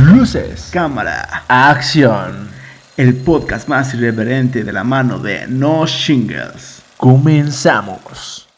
[0.00, 2.48] Luces, Cámara, acción.
[2.96, 6.82] el podcast más irreverente de la mano de No Shingles.
[6.96, 8.48] Comenzamos.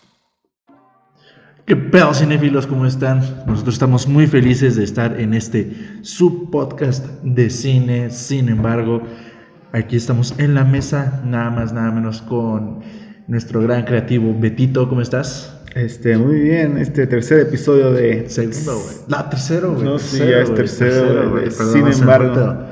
[1.64, 2.66] ¿Qué pedo, cinéfilos?
[2.66, 3.20] ¿Cómo están?
[3.46, 8.10] Nosotros estamos muy felices de estar en este subpodcast de cine.
[8.10, 9.02] Sin embargo,
[9.72, 12.80] aquí estamos en la mesa, nada más, nada menos con
[13.28, 14.88] nuestro gran creativo Betito.
[14.90, 15.59] ¿Cómo estás?
[15.74, 18.96] Este, muy bien, este tercer episodio de Segundo, güey.
[19.08, 19.84] No, tercero, güey.
[19.84, 21.44] No, sí, tercero, ya es tercero, güey.
[21.44, 21.56] güey.
[21.56, 22.64] Perdón, Sin embargo.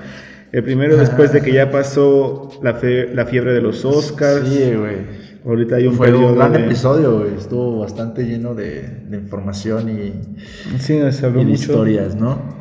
[0.51, 4.49] El primero después de que ya pasó la, fe- la fiebre de los Oscars.
[4.49, 5.29] Sí, güey.
[5.45, 7.35] Ahorita hay un Fue un gran de- episodio, güey.
[7.37, 10.35] Estuvo bastante lleno de, de información y,
[10.79, 11.55] Sí, se habló y mucho.
[11.61, 12.57] historias, ¿no?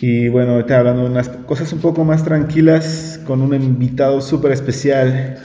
[0.00, 4.52] Y bueno, ahorita hablando de unas cosas un poco más tranquilas con un invitado súper
[4.52, 5.36] especial.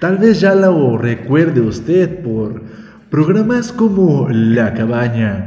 [0.00, 2.62] Tal vez ya lo recuerde usted por
[3.10, 5.46] programas como La Cabaña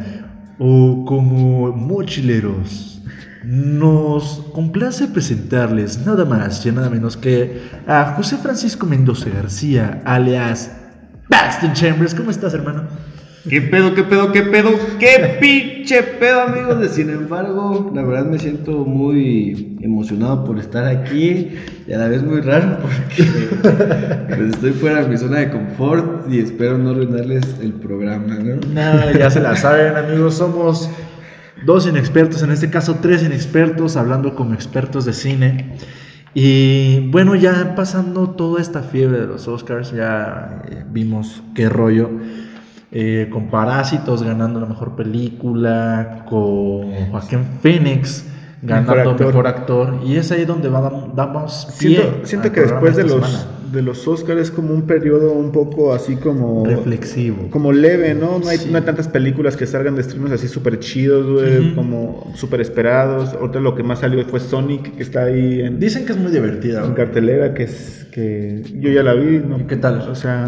[0.58, 3.02] o como Mochileros.
[3.44, 10.72] Nos complace presentarles nada más y nada menos que a José Francisco Mendoza García, alias
[11.30, 12.14] Baxton Chambers.
[12.14, 12.84] ¿Cómo estás, hermano?
[13.50, 16.80] ¿Qué pedo, qué pedo, qué pedo, qué pinche pedo, amigos?
[16.80, 21.50] De sin embargo, la verdad me siento muy emocionado por estar aquí
[21.88, 23.24] y a la vez muy raro porque
[24.28, 28.60] pues, estoy fuera de mi zona de confort y espero no arruinarles el programa, ¿no?
[28.74, 30.36] Nada, ya se la saben, amigos.
[30.36, 30.88] Somos
[31.66, 35.78] dos inexpertos, en este caso tres inexpertos, hablando como expertos de cine.
[36.36, 42.10] Y bueno, ya pasando toda esta fiebre de los Oscars, ya eh, vimos qué rollo.
[42.92, 48.26] Eh, con Parásitos ganando la mejor película, con Joaquín Phoenix
[48.64, 49.88] ganando Mejor mejor actor.
[49.88, 50.08] actor.
[50.08, 53.46] Y es ahí donde va- damos pie Siento, siento que después de los, semana.
[53.72, 56.64] de los Oscars es como un periodo un poco así como...
[56.66, 57.48] reflexivo.
[57.50, 58.38] Como leve, ¿no?
[58.38, 58.70] No hay, Sí.
[58.70, 63.34] no hay tantas películas que salgan de estrenos así súper chidos, güey, como súper esperados.
[63.34, 66.32] Ahorita lo que más salió fue Sonic, que está ahí en, Dicen que es muy
[66.32, 66.86] divertida.
[66.86, 69.58] en cartelera, que es que yo ya la vi, ¿no?
[69.60, 70.02] ¿Y qué tal?
[70.02, 70.46] O sea,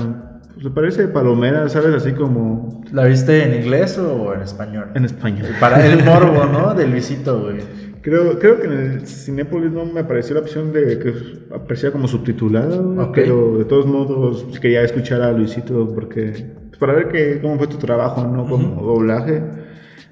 [0.61, 1.93] pues parece palomera, ¿sabes?
[1.95, 4.87] Así como ¿La viste en inglés o en español?
[4.95, 5.47] en español.
[5.59, 6.73] Para el morbo, ¿no?
[6.73, 7.57] Del Luisito, güey.
[8.01, 11.13] Creo, creo que en el Cinépolis no me apareció la opción de que
[11.55, 13.13] aparecía como subtitulada, güey, Ok.
[13.15, 16.33] pero de todos modos pues, quería escuchar a Luisito porque
[16.67, 18.45] pues, para ver que, cómo fue tu trabajo, ¿no?
[18.45, 19.41] Como doblaje.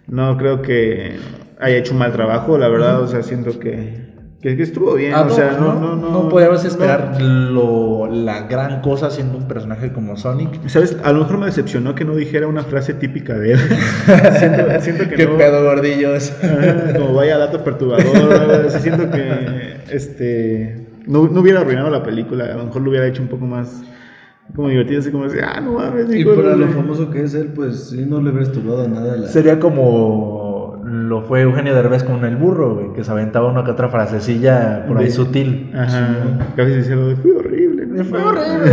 [0.08, 1.18] No creo que
[1.60, 4.01] haya hecho un mal trabajo, la verdad, o sea, siento que,
[4.42, 6.10] que, que estuvo bien, Ah, o sea, no, no, no.
[6.12, 10.68] No podíamos esperar lo, la gran cosa siendo un personaje como Sonic.
[10.68, 10.98] ¿Sabes?
[11.04, 13.60] A lo mejor me decepcionó que no dijera una frase típica de él.
[14.40, 15.38] siento, siento que ¿Qué no.
[15.38, 16.34] pedo, gordillos?
[16.44, 22.46] Ajá, como vaya dato perturbador, así, siento que este no, no hubiera arruinado la película,
[22.46, 23.84] a lo mejor lo hubiera hecho un poco más
[24.56, 26.74] como divertido, así como decir, ah, no mames, Y para lo sé".
[26.74, 29.28] famoso que es él, pues sí, no le hubiera estudiado nada a la...
[29.28, 30.41] Sería como
[31.12, 34.86] lo fue Eugenio Derbez con el burro, güey, que se aventaba una que otra frasecilla
[34.88, 35.72] por ahí De- sutil.
[35.76, 38.04] Ajá, casi diciendo, fue horrible.
[38.06, 38.72] Fue horrible.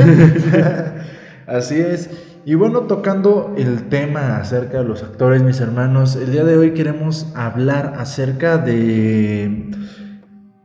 [1.46, 2.10] Así es.
[2.44, 6.70] Y bueno, tocando el tema acerca de los actores, mis hermanos, el día de hoy
[6.72, 9.70] queremos hablar acerca de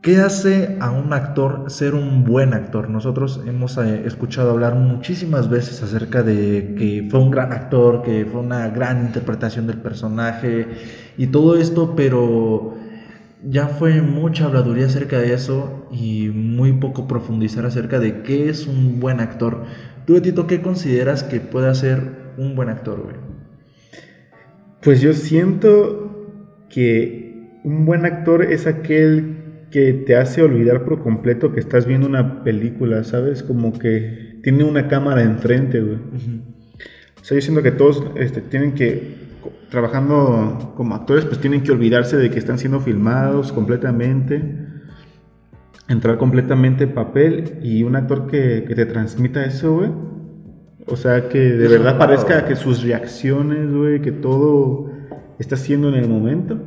[0.04, 2.90] qué hace a un actor ser un buen actor.
[2.90, 8.26] Nosotros hemos eh, escuchado hablar muchísimas veces acerca de que fue un gran actor, que
[8.26, 10.66] fue una gran interpretación del personaje
[11.16, 12.74] y todo esto, pero
[13.42, 18.66] ya fue mucha habladuría acerca de eso y muy poco profundizar acerca de qué es
[18.66, 19.64] un buen actor.
[20.06, 23.16] Tú, Betito, ¿qué consideras que puede ser un buen actor, güey?
[24.82, 26.28] Pues yo siento
[26.68, 29.43] que un buen actor es aquel
[29.74, 33.42] que te hace olvidar por completo que estás viendo una película, ¿sabes?
[33.42, 35.96] Como que tiene una cámara enfrente, güey.
[37.20, 39.16] O sea, yo siento que todos este, tienen que,
[39.70, 44.44] trabajando como actores, pues tienen que olvidarse de que están siendo filmados completamente,
[45.88, 49.90] entrar completamente en papel y un actor que, que te transmita eso, güey.
[50.86, 54.92] O sea, que de verdad parezca que sus reacciones, güey, que todo
[55.40, 56.60] está haciendo en el momento.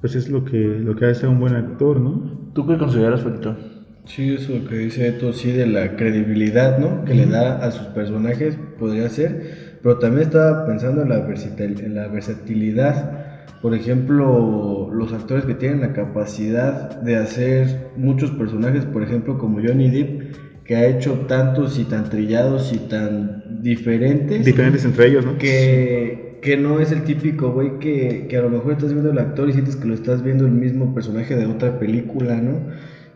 [0.00, 2.50] Pues es lo que, lo que hace a un buen actor, ¿no?
[2.54, 3.56] ¿Tú qué consideras, Betito?
[4.04, 7.04] Sí, eso que dice Eto, sí, de la credibilidad, ¿no?
[7.04, 9.78] Que le da a sus personajes, podría ser.
[9.82, 13.34] Pero también estaba pensando en la, versatil- en la versatilidad.
[13.62, 19.58] Por ejemplo, los actores que tienen la capacidad de hacer muchos personajes, por ejemplo, como
[19.60, 24.44] Johnny Depp, que ha hecho tantos y tan trillados y tan diferentes.
[24.44, 25.38] Diferentes entre ellos, ¿no?
[25.38, 29.18] que, que no es el típico güey que, que a lo mejor estás viendo el
[29.18, 32.60] actor y sientes que lo estás viendo el mismo personaje de otra película, ¿no?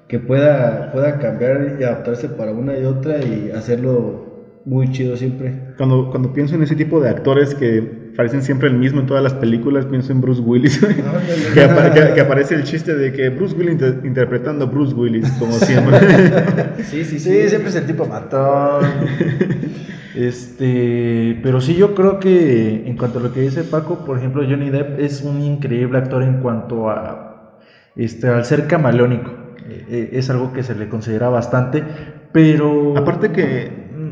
[0.09, 4.29] Que pueda, pueda cambiar y adaptarse para una y otra y hacerlo
[4.65, 5.55] muy chido siempre.
[5.79, 9.23] Cuando, cuando pienso en ese tipo de actores que parecen siempre el mismo en todas
[9.23, 10.79] las películas, pienso en Bruce Willis,
[11.55, 14.95] que, apa- que- que aparece el chiste de que Bruce Willis inter- interpretando a Bruce
[14.95, 15.99] Willis, como siempre.
[16.91, 18.85] Sí, sí, Sí, siempre es el tipo matón.
[20.15, 24.43] Este, pero sí, yo creo que en cuanto a lo que dice Paco, por ejemplo,
[24.49, 27.59] Johnny Depp es un increíble actor en cuanto a
[27.97, 29.31] este, al ser camaleónico.
[29.69, 31.85] Eh, eh, es algo que se le considera bastante,
[32.33, 33.71] pero Aparte que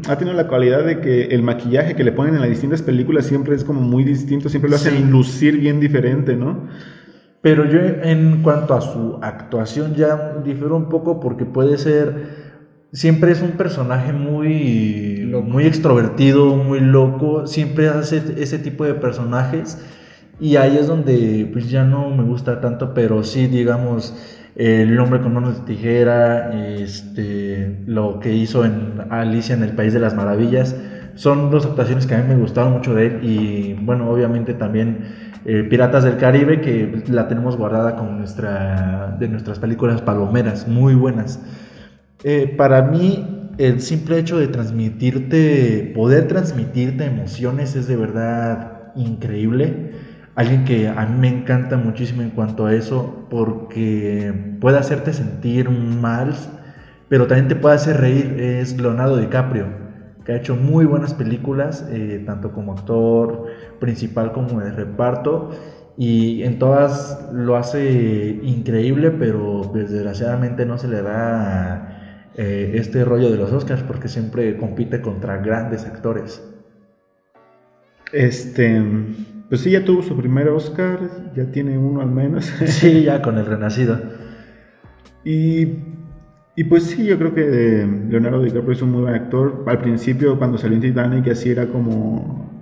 [0.09, 3.27] ha tenido la cualidad de que el maquillaje que le ponen en las distintas películas
[3.27, 5.05] siempre es como muy distinto, siempre lo hacen Sí.
[5.05, 6.69] lucir bien diferente, ¿no?
[7.41, 12.38] Pero yo en cuanto a su actuación ya difiero un poco porque puede ser,
[12.93, 15.49] siempre es un personaje muy, Loco.
[15.49, 19.79] muy extrovertido, muy loco, siempre hace ese tipo de personajes
[20.41, 24.15] y ahí es donde pues ya no me gusta tanto, pero sí digamos
[24.55, 29.93] el hombre con manos de tijera, este, lo que hizo en Alicia en el País
[29.93, 30.75] de las Maravillas,
[31.15, 35.29] son dos actuaciones que a mí me gustaron mucho de él y bueno, obviamente también
[35.45, 40.67] eh, Piratas del Caribe, que pues, la tenemos guardada con nuestra, de nuestras películas palomeras,
[40.67, 41.41] muy buenas.
[42.25, 49.93] Eh, para mí, el simple hecho de transmitirte, poder transmitirte emociones es de verdad increíble.
[50.35, 55.71] Alguien que a mí me encanta muchísimo en cuanto a eso, porque puede hacerte sentir
[55.71, 56.35] mal,
[57.09, 59.67] pero también te puede hacer reír, es Leonardo DiCaprio,
[60.25, 63.47] que ha hecho muy buenas películas, eh, tanto como actor
[63.81, 65.51] principal como de reparto,
[65.97, 71.88] y en todas lo hace increíble, pero desgraciadamente no se le da
[72.41, 76.41] eh, este rollo de los Oscars, porque siempre compite contra grandes actores.
[78.13, 78.81] Este,
[79.49, 82.47] pues sí, ya tuvo su primer Oscar, ya tiene uno al menos.
[82.67, 84.01] Sí, ya con el Renacido.
[85.25, 85.79] Y,
[86.55, 89.65] y pues sí, yo creo que Leonardo DiCaprio es un muy buen actor.
[89.67, 92.58] Al principio, cuando salió en Titanic, así era como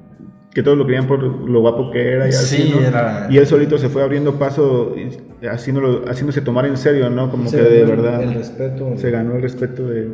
[0.56, 2.80] que todos lo querían por lo guapo que era y así, Sí, ¿no?
[2.80, 7.30] era- Y él solito se fue abriendo paso, y haciéndolo, haciéndose tomar en serio, ¿no?
[7.30, 8.94] Como Se que de verdad el respeto.
[8.96, 10.08] se ganó el respeto de,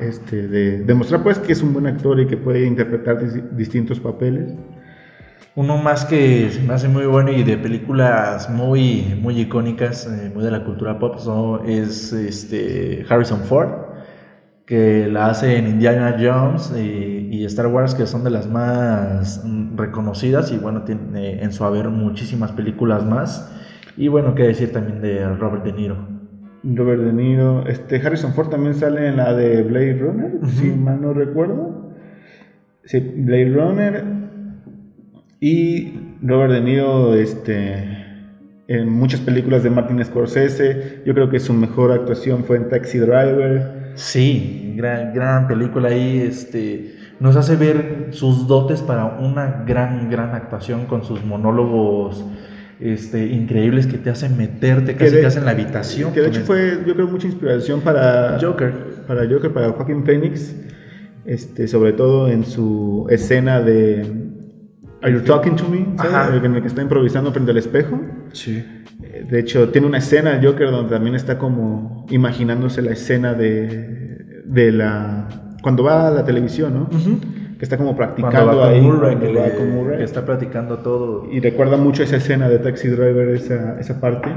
[0.00, 4.00] este, de demostrar pues que es un buen actor y que puede interpretar dis- distintos
[4.00, 4.52] papeles.
[5.54, 10.32] Uno más que se me hace muy bueno y de películas muy, muy icónicas, eh,
[10.34, 13.68] muy de la cultura pop, son- es este Harrison Ford,
[14.66, 19.44] que la hace en Indiana Jones y, y Star Wars, que son de las más
[19.74, 23.50] reconocidas y bueno, tiene en su haber muchísimas películas más.
[23.96, 26.08] Y bueno, qué decir también de Robert De Niro.
[26.62, 31.00] Robert De Niro, este Harrison Ford también sale en la de Blade Runner, si mal
[31.00, 31.92] no recuerdo.
[32.84, 34.04] Sí, Blade Runner
[35.40, 38.04] y Robert De Niro este
[38.66, 41.02] en muchas películas de Martin Scorsese.
[41.04, 43.83] Yo creo que su mejor actuación fue en Taxi Driver.
[43.94, 50.34] Sí, gran, gran película ahí, este, nos hace ver sus dotes para una gran, gran
[50.34, 52.24] actuación con sus monólogos
[52.80, 56.12] este, increíbles que te hacen meterte casi de- casi en la habitación.
[56.12, 58.72] Que de hecho fue, yo creo, mucha inspiración para Joker.
[59.06, 60.54] para Joker, para Joaquin Phoenix,
[61.24, 64.23] este, sobre todo en su escena de
[65.04, 65.86] Are you talking to me?
[65.96, 66.12] ¿sabes?
[66.14, 66.36] Ajá.
[66.36, 68.00] En el que está improvisando frente al espejo.
[68.32, 68.64] Sí.
[69.02, 73.34] Eh, De hecho, tiene una escena el Joker donde también está como imaginándose la escena
[73.34, 75.28] de, de la
[75.62, 76.82] cuando va a la televisión, ¿no?
[76.84, 77.20] Ujú.
[77.58, 79.98] Que está como practicando va con ahí Murray, que, va le- con Murray.
[79.98, 81.26] que está platicando todo.
[81.30, 84.28] Y recuerda mucho esa escena de Taxi Driver, esa, esa parte.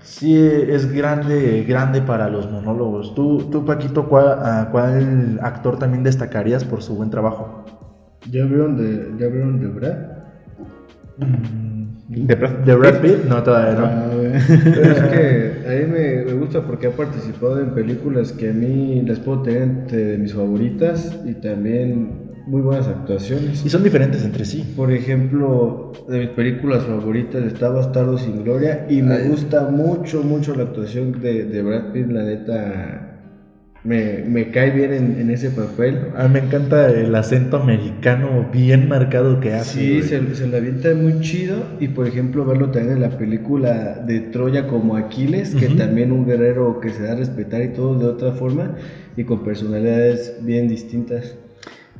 [0.00, 3.14] Sí, es grande, grande para los monólogos.
[3.14, 7.64] Tú, tú Paquito, ¿cuál, a cuál actor también destacarías por su buen trabajo?
[8.30, 9.96] ¿Ya vieron de, ya vieron de Brad?
[11.16, 13.24] De, Brad- ¿De Brad Pitt?
[13.28, 13.86] No, todavía no.
[13.86, 14.10] Ah.
[14.64, 18.52] Pero es que a mí me, me gusta porque ha participado en películas que a
[18.52, 23.64] mí las puedo tener entre mis favoritas y también muy buenas actuaciones.
[23.64, 24.74] Y son diferentes entre sí.
[24.76, 29.28] Por ejemplo, de mis películas favoritas está Bastardo sin Gloria y me Ay.
[29.28, 33.03] gusta mucho, mucho la actuación de, de Brad Pitt, la neta.
[33.84, 36.08] Me, me cae bien en, en ese papel.
[36.16, 39.78] A mí me encanta el acento americano bien marcado que hace.
[39.78, 43.96] Sí, se, se la avienta muy chido y por ejemplo verlo también en la película
[44.06, 45.76] de Troya como Aquiles, que Ujú.
[45.76, 48.74] también un guerrero que se da a respetar y todo de otra forma
[49.18, 51.36] y con personalidades bien distintas.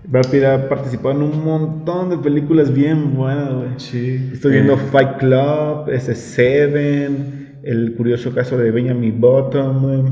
[0.06, 3.68] Brad Pitt ha participado en un montón de películas bien buenas, güey.
[3.76, 4.30] Sí.
[4.32, 10.02] Estoy viendo Fight Club, ese Seven, el curioso caso de Benjamin Button, güey,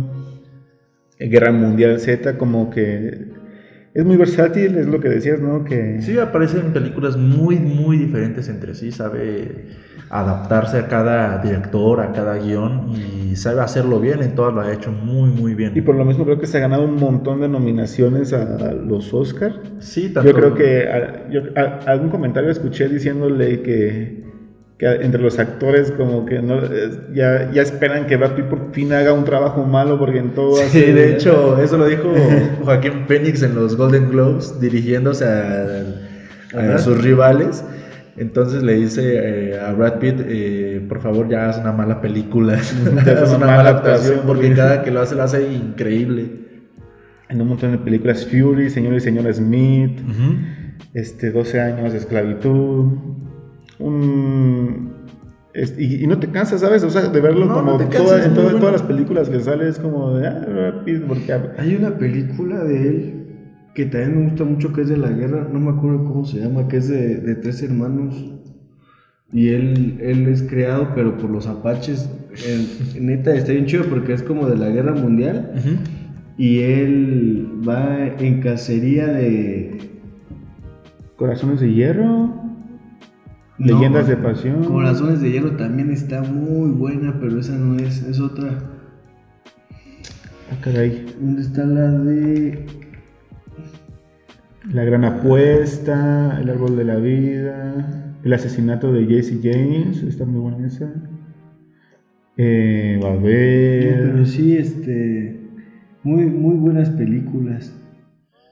[1.29, 3.27] Guerra Mundial Z, como que
[3.95, 5.65] es muy versátil, es lo que decías, ¿no?
[5.65, 9.67] Que Sí, aparece en películas muy, muy diferentes entre sí, sabe
[10.09, 14.73] adaptarse a cada director, a cada guion y sabe hacerlo bien, en todas lo ha
[14.73, 15.73] hecho muy, muy bien.
[15.75, 19.13] y por lo mismo creo que se ha ganado un montón de nominaciones a los
[19.15, 19.61] Oscar.
[19.79, 24.23] sí, tanto- Yo creo que a- yo- a- algún comentario escuché diciéndole que,
[24.83, 26.61] que entre los actores como que no
[27.15, 30.57] ya, ya esperan que Brad Pitt por fin haga un trabajo malo porque en todo
[30.57, 32.13] Sí, hace- de hecho, eso lo dijo
[32.65, 37.65] Joaquín Phoenix en los Golden Globes, dirigiéndose a, sus rivales.
[38.17, 42.55] Entonces le dice eh, a Brad Pitt, eh, por favor ya haz una mala película,
[43.23, 46.29] haz una mala actuación, porque cada que lo hace lo hace increíble.
[47.29, 50.01] en un montón de películas Fury, Señor y Señora Smith,
[50.93, 52.87] este 12 años de esclavitud,
[53.83, 54.93] un
[55.79, 56.83] y, y no te cansas, ¿sabes?
[56.83, 58.59] O sea, de verlo No, como no toda- en todas- bueno.
[58.59, 63.15] todas las películas que sale es como de ah, porque Hay una película de él
[63.75, 66.41] que también me gusta mucho que es de la guerra, no me acuerdo cómo se
[66.41, 68.15] llama, que es de, de tres hermanos.
[69.35, 72.09] Y él, él es creado, pero por los apaches.
[73.01, 75.53] Neta, está bien chido porque es como de la guerra mundial.
[76.37, 79.79] Y él va en cacería de.
[81.17, 82.32] Corazones de hierro,
[83.65, 84.65] No, Leyendas de pasión.
[84.65, 88.59] Corazones de Hierro también está muy buena, pero esa no es, es otra.
[90.51, 91.07] Ah, caray.
[91.21, 92.67] ¿Dónde está la de.?
[94.73, 100.41] La gran apuesta, El árbol de la vida, El asesinato de Jesse James, está muy
[100.41, 100.93] buena esa.
[102.37, 104.11] Eh, va a No, ver.
[104.13, 105.41] pero sí, este.
[106.03, 107.73] Muy, muy buenas películas.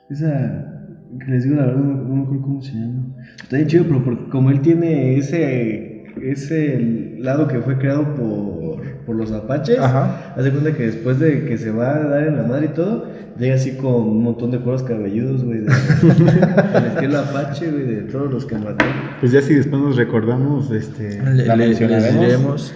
[0.08, 0.69] Esa.
[1.18, 3.06] Que les digo la verdad, no, me- no me acuerdo cómo se llama.
[3.42, 5.86] Está bien chido, pero porque como él tiene ese.
[6.22, 9.78] Ese lado que fue creado por, por los apaches.
[9.78, 10.34] Ajá.
[10.36, 12.74] Haz de cuenta que después de que se va a dar en la madre y
[12.74, 13.06] todo,
[13.38, 15.60] llega así con un montón de cueros cabelludos, güey.
[15.60, 15.66] De,
[16.80, 18.84] del estilo apache, güey, de todos los que mató.
[19.20, 22.20] Pues ya si después nos recordamos, este, Le- la le- les mencionaremos.
[22.26, 22.74] diremos.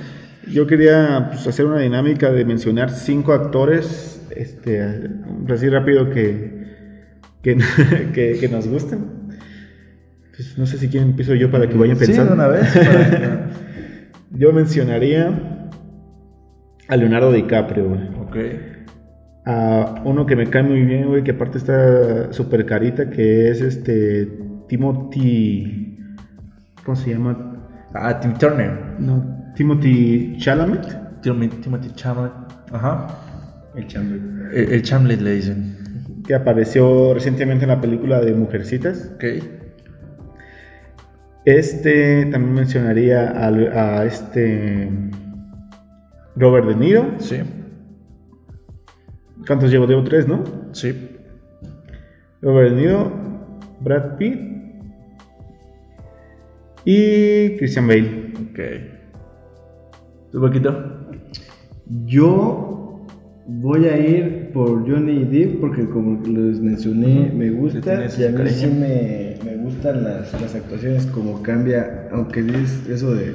[0.50, 5.10] Yo quería pues, hacer una dinámica de mencionar cinco actores, este,
[5.52, 6.53] así rápido que,
[7.44, 7.56] que,
[8.12, 9.04] que, que nos gusten.
[10.36, 12.30] Pues no sé si quieren empiezo yo para que vayan Sí, pensando.
[12.30, 12.66] de una vez.
[12.76, 13.44] para que-
[14.36, 15.30] Yo mencionaría
[16.88, 18.00] a Leonardo DiCaprio, güey.
[18.20, 18.36] ok.
[19.46, 23.60] A uno que me cae muy bien, güey, que aparte está súper carita, que es
[23.60, 24.26] este
[24.68, 25.98] Timothy.
[26.84, 27.60] ¿Cómo se llama?
[27.94, 28.96] Ah, Tim Turner.
[28.98, 31.20] No, Timothy Chalamet.
[31.22, 32.32] Tim- Timothy Chalamet.
[32.72, 33.06] Ajá.
[33.76, 34.18] El chambre.
[34.52, 35.73] El, el Chamlet le dicen.
[36.26, 39.12] Que apareció recientemente en la película de Mujercitas.
[39.14, 39.24] Ok.
[41.44, 44.90] Este también mencionaría al- a, este
[46.36, 47.14] Robert De Niro.
[47.18, 47.36] Sí.
[49.46, 49.86] ¿Cuántos llevo?
[49.86, 50.42] Llevo tres, ¿no?
[50.72, 51.10] Sí.
[52.40, 53.12] Robert De Niro,
[53.80, 54.40] Brad Pitt
[56.86, 58.32] y Christian Bale.
[58.50, 58.60] Ok.
[60.32, 61.00] ¿Tu Paquito?
[62.06, 62.73] Yo
[63.46, 68.48] voy a ir por Johnny Depp porque como les mencioné, me gusta y a mí
[68.48, 73.34] sí me, me gustan las, las actuaciones como cambia, aunque es eso de,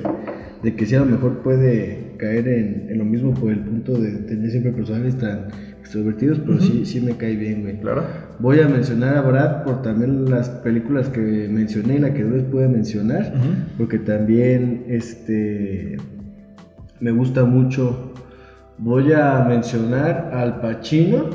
[0.63, 3.99] de que sí a lo mejor puede caer en, en lo mismo por el punto
[3.99, 5.47] de tener siempre personajes tan
[5.79, 7.79] extrovertidos, pero sí, sí me cae bien, güey.
[7.79, 8.03] Claro.
[8.39, 12.35] Voy a mencionar a Brad por también las películas que mencioné y la que no
[12.35, 13.33] les pude mencionar,
[13.77, 15.97] porque también este
[16.99, 18.08] me gusta mucho.
[18.79, 21.25] Voy a mencionar al Pacino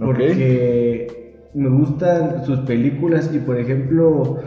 [0.00, 1.06] porque
[1.54, 4.38] me gustan sus películas y por ejemplo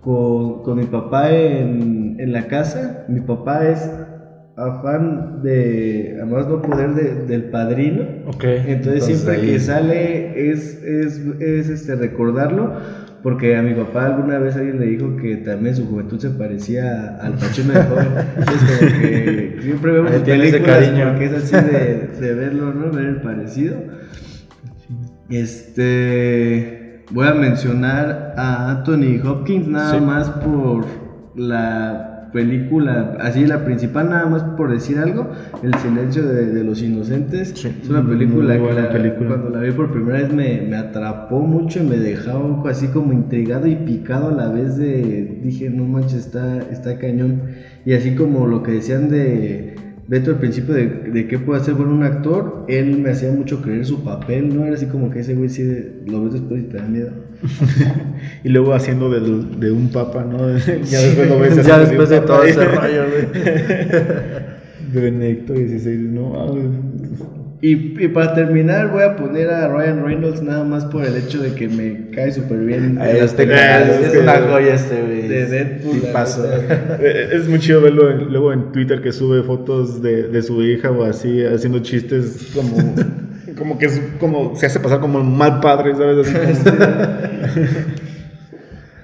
[0.00, 3.90] con, con mi papá en, en la casa, mi papá es
[4.56, 8.02] afán de, a más no poder, de- del padrino.
[8.26, 8.44] Ok.
[8.44, 12.72] Entonces, siempre ahí- que sale es, es, es, este, recordarlo,
[13.22, 17.16] porque a mi papá alguna vez alguien le dijo que también su juventud se parecía
[17.20, 18.08] al Pachino de joven.
[18.38, 22.90] Entonces como que siempre vemos sus ese películas porque es así de, de verlo, ¿no?
[22.90, 23.76] Ver el parecido.
[25.30, 30.00] Este voy a mencionar a Anthony Hopkins nada Sí.
[30.04, 30.84] más por
[31.36, 35.30] la película, así la principal nada más por decir algo,
[35.62, 37.52] El silencio de, de los inocentes.
[37.54, 37.68] Sí.
[37.82, 39.28] Es una película que buena la- película.
[39.28, 43.12] cuando la vi por primera vez me, me atrapó mucho y me dejaba así como
[43.12, 47.42] intrigado y picado a la vez de, dije, no manches, está, está cañón.
[47.84, 49.74] Y así como lo que decían de
[50.08, 53.60] Beto al principio de, de qué puede hacer bueno un actor, él me hacía mucho
[53.60, 54.64] creer su papel, ¿no?
[54.64, 57.10] Era así como que ese güey sí de- lo ves después y te da miedo.
[58.42, 60.38] Y luego haciendo del- de, un papa, ¿no?
[60.84, 63.42] ya después lo ves ya después de todo ese rollo, güey.
[64.92, 66.56] De Benedicto XVI, no.
[67.60, 71.42] Y, y para terminar voy a poner a Ryan Reynolds nada más por el hecho
[71.42, 73.00] de que me cae súper bien.
[73.02, 75.26] Este es una joya este, güey.
[75.26, 76.00] De Deadpool.
[76.00, 76.46] Tipazo.
[76.48, 76.98] neta.
[77.02, 80.62] Eh, Es muy chido verlo en- luego en Twitter que sube fotos de, de su
[80.62, 82.94] hija o así, haciendo chistes como,
[83.58, 86.28] como que es como se hace pasar como un mal padre, ¿sabes?
[86.28, 86.78] Así como-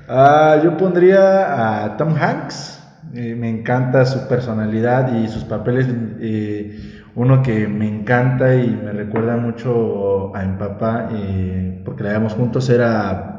[0.08, 2.80] Ah, yo pondría a Tom Hanks.
[3.14, 5.86] Eh, me encanta su personalidad y sus papeles.
[6.20, 6.78] eh,
[7.16, 12.34] uno que me encanta y me recuerda mucho a mi papá, eh, porque la veíamos
[12.34, 13.38] juntos, era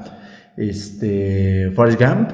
[0.55, 2.29] este, Forrest Gump.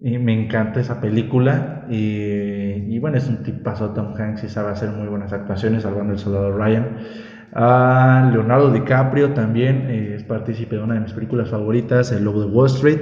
[0.00, 1.86] Y me encanta esa película.
[1.88, 6.18] Y, bueno, es un tipazo Tom Hanks y sabe hacer muy buenas actuaciones, salvando el
[6.18, 6.98] soldado Ryan.
[8.32, 12.46] Leonardo DiCaprio también eh, es partícipe de una de mis películas favoritas, El Lobo de
[12.48, 13.00] Wall Street.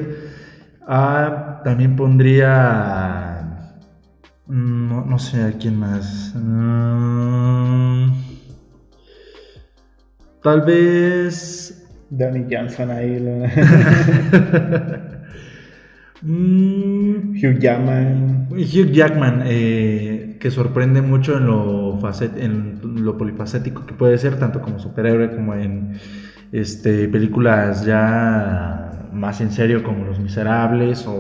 [0.87, 3.22] Ah, también pondría.
[4.53, 6.33] Mm, No, no sé a quién más.
[6.35, 8.13] Mm,
[10.43, 11.79] tal vez.
[12.11, 13.19] Danny Johnson ahí,
[16.23, 18.49] mm, Hugh Jackman.
[18.51, 24.39] Hugh Jackman, eh, que sorprende mucho en lo, facet- en lo polifacético que puede ser,
[24.39, 25.99] tanto como superhéroe como en
[26.53, 31.13] este, películas ya más en serio como Los Miserables o,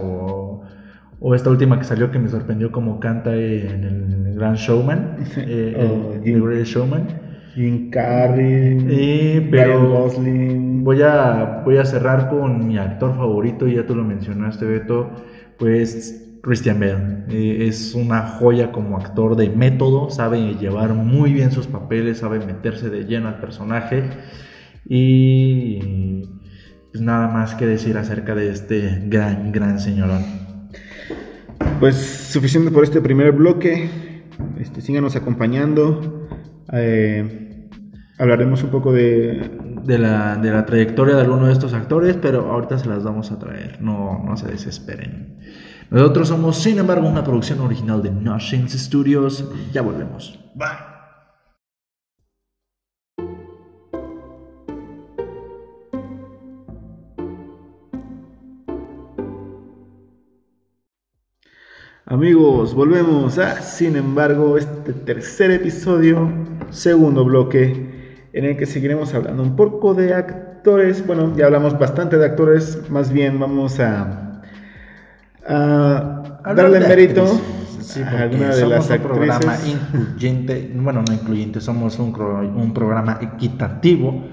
[1.25, 3.85] o esta última que salió que me sorprendió como canta en
[4.27, 7.07] el Gran Showman, eh, Oh, el- Jim- Great Showman.
[7.55, 8.79] Jim Carrey.
[8.89, 10.83] Eh, pero- Gosling.
[10.85, 15.11] Voy a, voy a cerrar con mi actor favorito, ya tú lo mencionaste, Beto,
[15.59, 17.25] pues Christian Bale.
[17.29, 22.41] Eh, es una joya como actor de método, sabe llevar muy bien sus papeles, sabe
[22.45, 24.03] meterse de lleno al personaje.
[24.89, 26.23] Y
[26.91, 30.23] pues nada más que decir acerca de este gran, gran señorón.
[31.81, 31.97] Pues
[32.33, 33.91] suficiente por este primer bloque.
[34.59, 36.29] Este, síganos acompañando.
[36.73, 37.69] Eh,
[38.19, 39.59] hablaremos un poco de.
[39.83, 43.33] De la, de la trayectoria de alguno de estos actores, pero ahorita se las vamos
[43.33, 45.41] a traer, no, no se desesperen.
[45.91, 49.45] Nosotros somos, sin embargo, una producción original de Nothings Studios.
[49.73, 50.39] Ya volvemos.
[50.55, 50.92] Bye.
[62.13, 66.31] Amigos, volvemos a, sin embargo, este tercer episodio,
[66.69, 71.07] segundo bloque, en el que seguiremos hablando un poco de actores.
[71.07, 74.43] Bueno, ya hablamos bastante de actores, más bien vamos a,
[76.45, 77.27] darle mérito
[77.81, 79.71] sí, a alguna de somos las un programa actrices.
[79.71, 84.27] incluyente, bueno, no incluyente, somos un, un programa equitativo.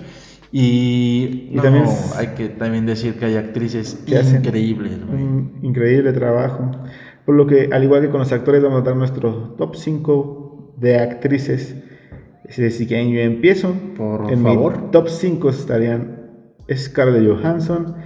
[0.51, 1.85] Y, Y no, también
[2.17, 4.97] hay que también decir que hay actrices Que increíbles.
[5.09, 6.71] Un increíble trabajo.
[7.29, 10.73] Por lo que, al igual que con los actores, vamos a dar nuestro top 5
[10.77, 11.75] de actrices.
[12.49, 13.71] Así que yo empiezo.
[13.95, 14.81] Por en favor.
[14.81, 16.21] mi top 5 estarían
[16.73, 17.97] Scarlett Johansson,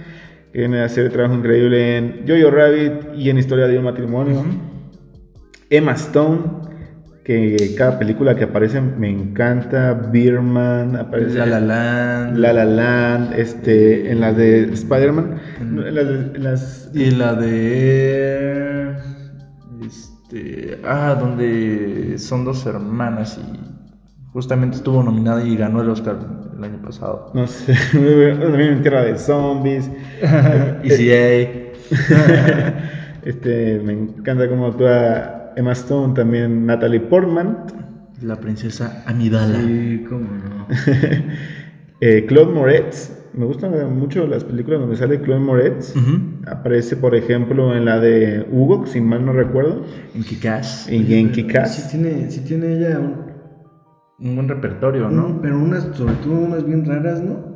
[0.52, 4.44] que viene a hacer trabajo increíble en Jojo Rabbit y en Historia de un matrimonio.
[5.70, 6.40] Emma Stone,
[7.24, 9.94] que cada película que aparece me encanta.
[10.12, 12.36] Birman, aparece La La Land.
[12.36, 15.40] La La Land, este, en las de Spider-Man.
[15.62, 19.13] En las, de- en las- Y la de.
[19.86, 20.80] Este.
[20.84, 23.74] Ah, donde son dos hermanas y
[24.32, 26.16] justamente estuvo nominada y ganó el Oscar
[26.56, 27.30] el año pasado.
[27.34, 29.90] no sé, también en Tierra de Zombies.
[30.82, 31.74] ECA.
[33.24, 37.56] Este, me encanta cómo actúa Emma Stone, también Natalie Portman.
[38.20, 39.60] La princesa Amidala.
[39.62, 40.66] Sí, cómo no.
[42.06, 43.10] Eh, Claude Moretz.
[43.32, 45.94] Me gustan mucho las películas donde sale Claude Moretz.
[46.46, 49.82] Aparece, por ejemplo, en la de Hugo, si mal no recuerdo.
[50.14, 50.88] En Kikaz.
[50.88, 53.14] En Yankee Sí tiene, sí tiene ella un,
[54.28, 55.26] Un buen repertorio, ¿no?
[55.26, 57.54] un- pero unas, sobre todo unas bien raras, ¿no?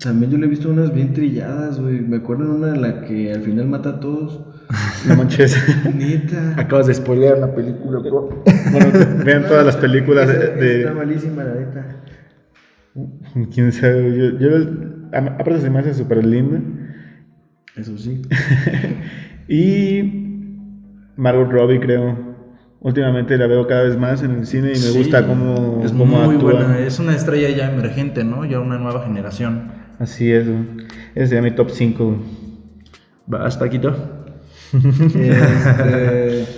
[0.00, 2.02] También yo le he visto unas bien trilladas, güey.
[2.02, 4.44] Me acuerdo en una en la que al final mata a todos.
[5.08, 5.56] No manches.
[5.94, 6.54] Neta.
[6.56, 8.42] Acabas de spoilear la película, bro.
[8.72, 8.86] bueno,
[9.24, 10.34] vean todas las películas de.
[10.34, 12.02] Esa- de- Está malísima, la neta.
[13.54, 14.16] Quién sabe.
[14.16, 14.50] Yo, yo
[15.12, 16.60] aparte se me hace súper linda.
[17.76, 18.22] Eso sí.
[19.48, 20.02] Y
[21.16, 22.34] Margot Robbie, creo.
[22.80, 25.92] Últimamente la veo cada vez más en el cine y me Sí, gusta cómo, Es
[25.92, 26.52] cómo muy actúa.
[26.52, 26.78] buena.
[26.80, 28.44] Es una estrella ya emergente, ¿no?
[28.44, 29.72] Ya una nueva generación.
[29.98, 30.64] Así es, güey.
[31.14, 32.22] Ese sería mi top 5.
[33.26, 33.96] ¿Vas, Paquito?
[34.74, 36.55] Este,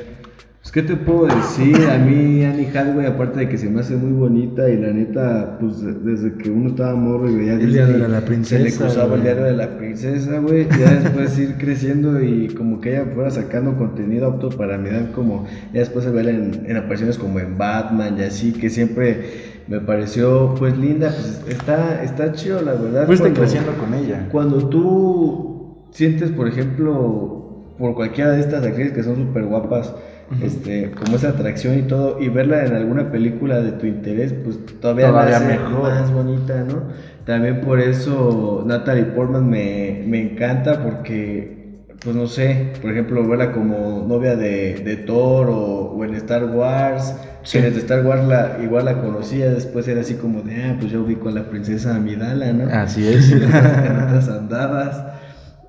[0.69, 1.77] pues, ¿qué te puedo decir?
[1.91, 5.57] A mí, Annie Hathaway, aparte de que se me hace muy bonita y la neta,
[5.59, 8.73] pues desde que uno estaba morro y veía El diario de la se princesa, le
[8.73, 10.69] cruzaba el diario de la princesa, güey.
[10.79, 15.11] Ya después ir creciendo y como que ella fuera sacando contenido apto para mi edad,
[15.13, 19.49] como ya después se ve en, en apariciones como en Batman y así, que siempre
[19.69, 23.07] me pareció pues linda, pues está, está chido la verdad.
[23.07, 24.29] Fuiste cuando- creciendo con ella.
[24.31, 29.95] Cuando tú sientes, por ejemplo, por cualquiera de estas actrices que son súper guapas,
[30.43, 34.59] este, como esa atracción y todo, y verla en alguna película de tu interés, pues
[34.81, 35.83] todavía, Todavía la hace mejor.
[35.95, 36.83] más bonita, ¿no?
[37.25, 43.53] También por eso Natalie Portman me, me encanta porque, pues no sé, por ejemplo, verla
[43.53, 47.15] como novia de, de Thor o, o en Star Wars,
[47.45, 47.59] Sí.
[47.59, 50.93] que desde Star Wars la, igual la conocía, después era así como de, ah, pues
[50.93, 52.69] yo ubico a la princesa Amidala, ¿no?
[52.71, 53.31] Así es.
[53.33, 55.05] en otras andadas.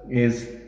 [0.09, 0.58] Este.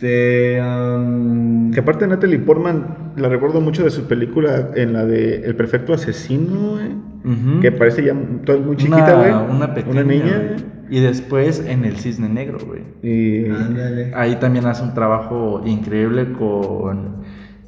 [0.62, 5.56] Am, Que aparte Natalie Portman la recuerdo mucho de su película en la de El
[5.56, 7.60] Perfecto Asesino, güey.
[7.62, 9.30] Que parece ya toda muy chiquita, güey.
[9.30, 10.02] Una, una pequeña.
[10.02, 10.38] Una niña.
[10.38, 10.82] güey.
[10.90, 12.82] Y después en El Cisne Negro, güey.
[13.04, 14.12] Y ándale.
[14.16, 17.18] Ahí también hace un trabajo increíble con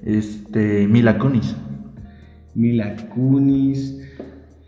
[0.03, 1.55] este Mila Kunis.
[2.55, 3.99] Mila Kunis.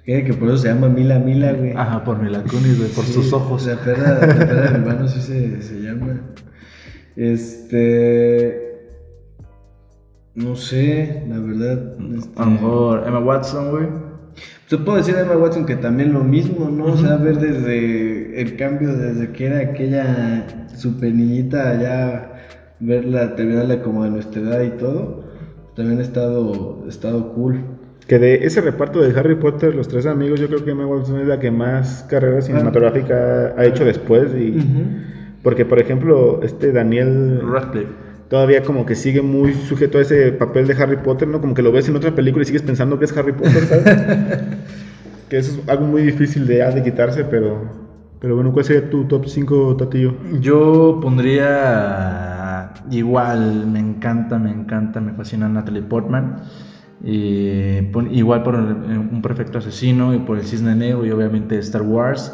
[0.06, 1.71] Que que por eso se llama Mila Mila, güey.
[1.75, 3.65] Ajá, por Mila Kunis, güey, por Sí, sus ojos.
[3.65, 6.21] La perra, la perra hermano sí se, se llama.
[7.15, 8.62] Este.
[10.36, 11.95] No sé, la verdad.
[12.17, 13.88] este, A lo mejor Emma Watson, güey.
[14.67, 16.86] Se puede decir de Emma Watson que también lo mismo, ¿no?
[16.86, 22.36] O sea, ver desde el cambio, desde que era aquella super niñita, ya
[22.80, 25.23] verla, terminarla como de nuestra edad y todo,
[25.75, 27.63] también ha estado, ha estado cool.
[28.08, 31.19] que de ese reparto de Harry Potter, los tres amigos, yo creo que Emma Watson
[31.21, 34.34] es la que más carrera cinematográfica ha hecho después.
[34.34, 34.58] Y,
[35.46, 37.94] Porque, por ejemplo, este Daniel Radcliffe.
[38.30, 41.40] todavía como que sigue muy sujeto a ese papel de Harry Potter, ¿no?
[41.42, 43.86] Como que lo ves en otra película y sigues pensando que es Harry Potter, ¿sabes?
[45.30, 47.72] que eso es algo muy difícil de, ya de quitarse, pero,
[48.20, 50.16] pero bueno, ¿cuál sería tu top 5, Tatillo?
[50.42, 56.38] Yo pondría igual, me encanta, me encanta, me fascina Natalie Portman.
[57.04, 61.84] Y igual por el- Un Perfecto Asesino y por El Cisne Negro y obviamente Star
[61.84, 62.34] Wars.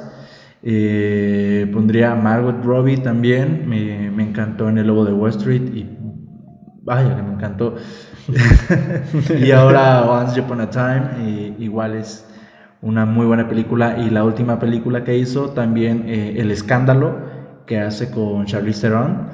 [0.64, 5.74] Eh, pondría a Margot Robbie también, me, me encantó en El Lobo de Wall Street
[5.74, 5.90] y
[6.84, 7.76] vaya que me encantó.
[9.40, 12.28] y ahora Once Upon a Time, eh, igual es
[12.82, 13.98] una muy buena película.
[14.00, 17.18] Y la última película que hizo también, eh, El Escándalo,
[17.66, 19.28] que hace con Charlize Theron.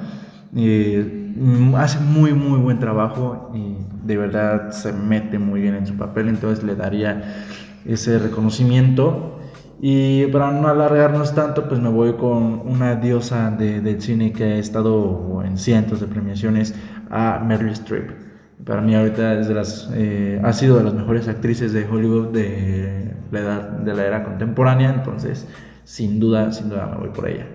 [0.56, 1.32] Eh,
[1.76, 6.28] hace muy, muy buen trabajo y de verdad se mete muy bien en su papel,
[6.28, 7.44] entonces le daría
[7.84, 9.37] ese reconocimiento.
[9.80, 14.44] Y para no alargarnos tanto, pues me voy con una diosa de- del cine que
[14.44, 16.74] ha estado en cientos de premiaciones,
[17.10, 18.10] a Meryl Streep.
[18.64, 22.32] Para mí ahorita es de las, eh, ha sido de las mejores actrices de Hollywood
[22.32, 25.46] de la, edad, de la era contemporánea, entonces
[25.84, 27.46] sin duda, sin duda me voy por ella.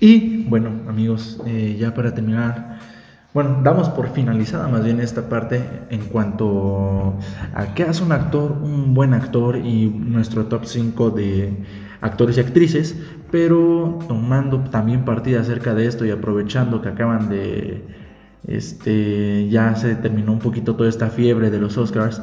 [0.00, 2.78] Y bueno, amigos, eh, ya para terminar,
[3.34, 7.18] bueno, damos por finalizada más bien esta parte en cuanto
[7.52, 11.52] a qué hace un actor, un buen actor y nuestro top 5 de
[12.00, 12.96] actores y actrices,
[13.32, 17.82] pero tomando también partida acerca de esto y aprovechando que acaban de,
[18.46, 22.22] este, ya se terminó un poquito toda esta fiebre de los Oscars,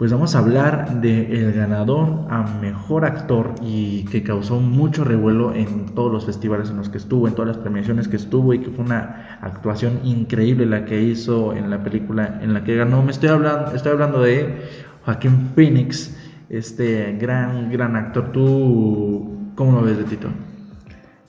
[0.00, 5.94] pues vamos a hablar del ganador a mejor actor y que causó mucho revuelo en
[5.94, 8.70] todos los festivales en los que estuvo, en todas las premiaciones que estuvo y que
[8.70, 13.02] fue una actuación increíble la que hizo en la película en la que ganó.
[13.02, 14.62] Me estoy hablando, estoy hablando de
[15.04, 16.16] Joaquín Phoenix,
[16.48, 18.32] este gran, gran actor.
[18.32, 20.28] ¿Tú cómo lo ves de Tito?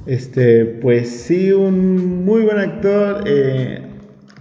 [0.06, 3.24] Este, pues sí, un muy buen actor.
[3.26, 3.91] eh,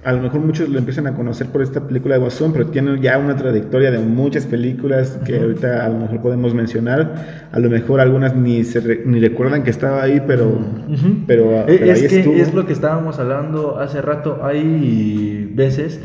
[0.05, 2.99] a lo mejor muchos lo empiezan a conocer por esta película de Guasón, pero tiene
[3.01, 7.49] ya una trayectoria de muchas películas que ahorita a lo mejor podemos mencionar.
[7.53, 10.59] A lo mejor algunas ni se re- ni recuerdan que estaba ahí, pero,
[11.27, 12.35] pero, Eh, pero es ahí que estuvo.
[12.35, 14.41] es lo que estábamos hablando hace rato.
[14.43, 16.01] Hay veces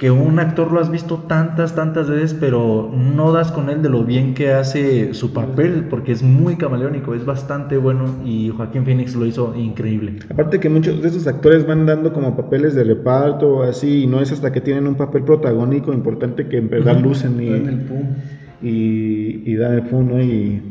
[0.00, 3.90] que un actor lo has visto tantas, tantas veces, pero no das con él de
[3.90, 8.86] lo bien que hace su papel, porque es muy camaleónico, es bastante bueno y Joaquín
[8.86, 10.16] Phoenix lo hizo increíble.
[10.30, 14.06] Aparte que muchos de esos actores van dando como papeles de reparto o así, y
[14.06, 17.68] no es hasta que tienen un papel protagónico importante que en verdad lucen y, Dan
[17.68, 18.02] el pum.
[18.62, 20.22] y, y dan el pum, ¿no?
[20.22, 20.62] Y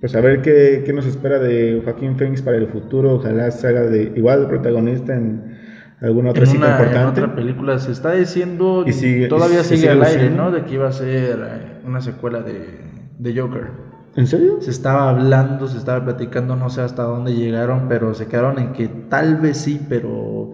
[0.00, 3.14] pues a ver qué, qué nos espera de Joaquín Phoenix para el futuro.
[3.14, 5.58] Ojalá se haga de igual de protagonista en
[6.02, 7.20] alguna otra En cita una, en importante.
[7.22, 10.30] otra película se está diciendo, Y sigue- todavía sigue sigue al aire.
[10.30, 10.50] ¿no?
[10.50, 12.80] De que iba a ser eh, una secuela de,
[13.18, 13.68] de Joker.
[14.16, 14.56] ¿En serio?
[14.60, 18.72] Se estaba hablando, se estaba platicando, no sé hasta dónde llegaron, pero se quedaron en
[18.72, 20.52] que tal vez sí, pero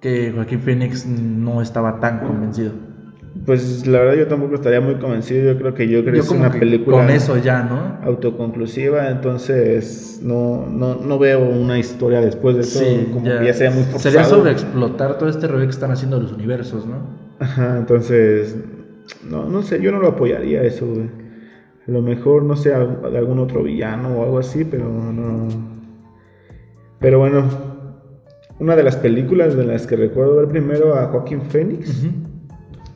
[0.00, 2.72] que Joaquín Phoenix no estaba tan convencido.
[3.44, 5.52] Pues la verdad yo tampoco estaría muy convencido.
[5.52, 7.98] Yo creo que Yo es como una que película con eso ya, ¿no?
[8.02, 12.80] autoconclusiva, entonces no, no, no veo una historia después de eso,
[13.12, 14.00] como que ya sería muy forzado.
[14.00, 17.28] Sería sobreexplotar todo este rollo que están haciendo los universos, ¿no?
[17.38, 18.56] Ajá, entonces,
[19.28, 21.08] no, no sé, yo no lo apoyaría eso, güey.
[21.86, 25.48] A lo mejor, no sé, de algún otro villano o algo así, pero no.
[27.00, 27.44] Pero bueno,
[28.58, 32.06] una de las películas de las que recuerdo ver primero a Joaquín Phoenix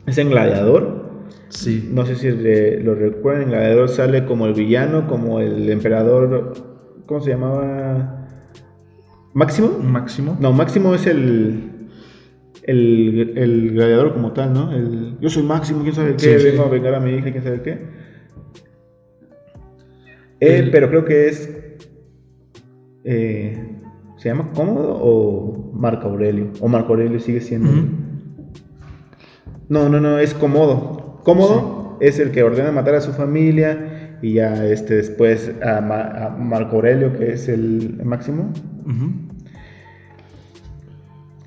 [0.05, 1.03] es en Gladiador.
[1.49, 1.89] Sí.
[1.91, 6.53] No sé si re- lo recuerdan, en Gladiador sale como el villano, como el emperador.
[7.05, 8.27] ¿Cómo se llamaba?
[9.33, 9.77] ¿Máximo?
[9.79, 10.37] Máximo.
[10.39, 11.69] No, Máximo es el.
[12.65, 14.71] El, el gladiador como tal, ¿no?
[14.71, 16.45] El, yo soy Máximo, quién sabe qué, Sí, sí.
[16.51, 17.77] vengo a vengar a mi hija, quién sabe qué.
[20.39, 21.49] Eh, pero creo que es.
[23.03, 23.69] eh,
[24.17, 26.51] ¿Se llama Cómodo o Marco Aurelio?
[26.61, 27.69] O Marco Aurelio sigue siendo.
[29.69, 31.21] No, no, no, es Cómodo.
[31.23, 36.25] Cómodo es el que ordena matar a su familia y ya este, después a, Ma-
[36.25, 38.51] a Marco Aurelio, que es el máximo,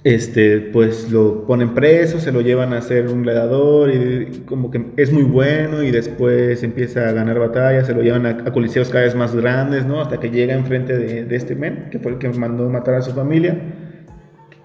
[0.05, 4.87] este, pues lo ponen preso, se lo llevan a ser un gladiador y como que
[4.97, 8.89] es muy bueno y después empieza a ganar batallas, se lo llevan a, a coliseos
[8.89, 10.01] cada vez más grandes, ¿no?
[10.01, 13.03] Hasta que llega enfrente de, de este men, que fue el que mandó matar a
[13.03, 13.59] su familia,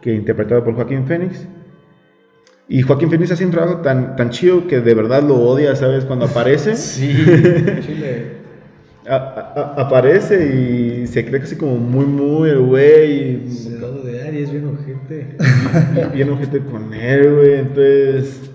[0.01, 1.47] que interpretado por Joaquín Phoenix.
[2.73, 6.05] Y Joaquín Phoenix hace un trabajo tan, tan chido que de verdad lo odia, ¿sabes?
[6.05, 6.75] Cuando aparece.
[6.75, 7.11] Sí.
[7.85, 8.39] Chile.
[9.09, 10.45] A- a- a- aparece
[11.03, 13.49] y se cree casi como muy, muy el güey.
[13.49, 15.35] Se da de Aries, bien ojete.
[16.13, 17.53] bien ojete con él, güey.
[17.55, 18.51] Entonces,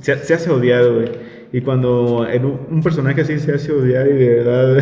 [0.00, 1.08] se, se hace odiar, güey.
[1.52, 4.78] Y cuando en un, un personaje así se hace odiar y de verdad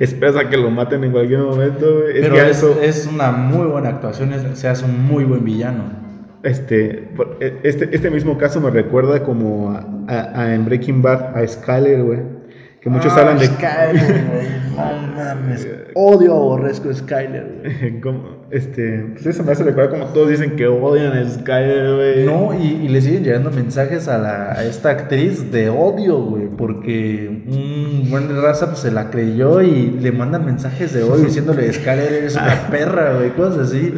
[0.00, 2.20] esperas a que lo maten en cualquier momento, güey.
[2.20, 5.99] Pero es, eso, es una muy buena actuación, es- se hace un muy buen villano.
[6.42, 11.36] Este, por- este, este mismo caso me recuerda como a, a- a en Breaking Bad,
[11.36, 12.40] a Skyler, güey.
[12.80, 13.44] Que muchos Ah, hablan de...
[13.46, 14.60] Skyler, güey.
[14.74, 15.68] No mames.
[15.94, 18.14] Odio, aborrezco a Skyler, güey.
[18.52, 22.24] este, pues eso me hace recordar como todos dicen que odian a Skyler, güey.
[22.24, 26.48] No, y, y le siguen llegando mensajes a, la, a esta actriz de odio, güey,
[26.48, 31.70] porque un buen raza pues, se la creyó y le mandan mensajes de odio diciéndole,
[31.70, 33.92] Skyler, eres una perra, güey, cosas así.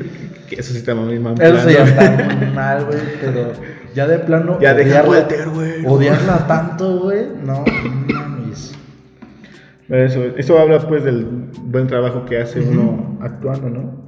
[0.55, 1.35] Que eso sí está muy mal.
[1.41, 1.71] Eso plano.
[1.71, 3.53] ya está muy mal, güey, pero
[3.95, 4.59] ya de plano.
[4.61, 5.87] Ya deja odiarla- Walter, güey.
[5.87, 7.65] Odiarla tanto, güey, no
[8.13, 8.75] mames.
[9.89, 11.25] Eso, eso habla pues del
[11.65, 14.03] buen trabajo que hace uno actuando, ¿no?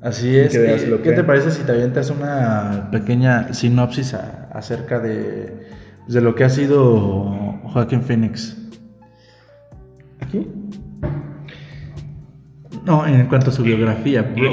[0.00, 0.52] Así es.
[0.52, 4.98] Que ¿Qué, lo qué que- te parece si te avientas una pequeña sinopsis a- acerca
[5.00, 5.66] de,
[6.04, 8.56] pues, de lo que ha sido Joaquín Phoenix?
[10.20, 10.46] Aquí.
[12.86, 14.52] No, en cuanto a su biografía, bro.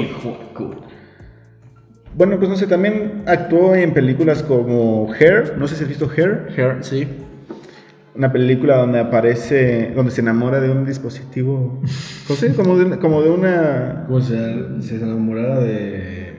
[2.14, 6.10] Bueno, pues no sé, también actuó en películas como Hair, no sé si has visto
[6.16, 7.06] Hair, Hair, sí.
[8.16, 11.80] una película donde aparece, donde se enamora de un dispositivo,
[12.28, 14.34] no sé, como de, una- como de una, Como si
[14.82, 16.34] se enamorara de.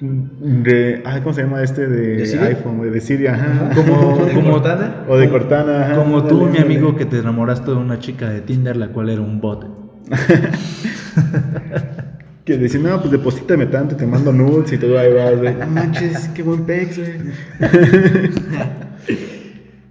[0.00, 3.70] de, ay, ¿cómo se llama este de, iPhone, de Siri, ajá.
[3.74, 5.04] Como, ¿De como, Cortana?
[5.08, 5.94] o de Cortana, ajá.
[5.96, 9.20] como tú, mi amigo, que te enamoraste de una chica de Tinder, la cual era
[9.20, 9.66] un bot.
[12.44, 15.54] Que decía, no, pues deposítame tanto, te mando nudes y todo ahí vas, güey.
[15.54, 17.12] No manches, qué buen pex, güey.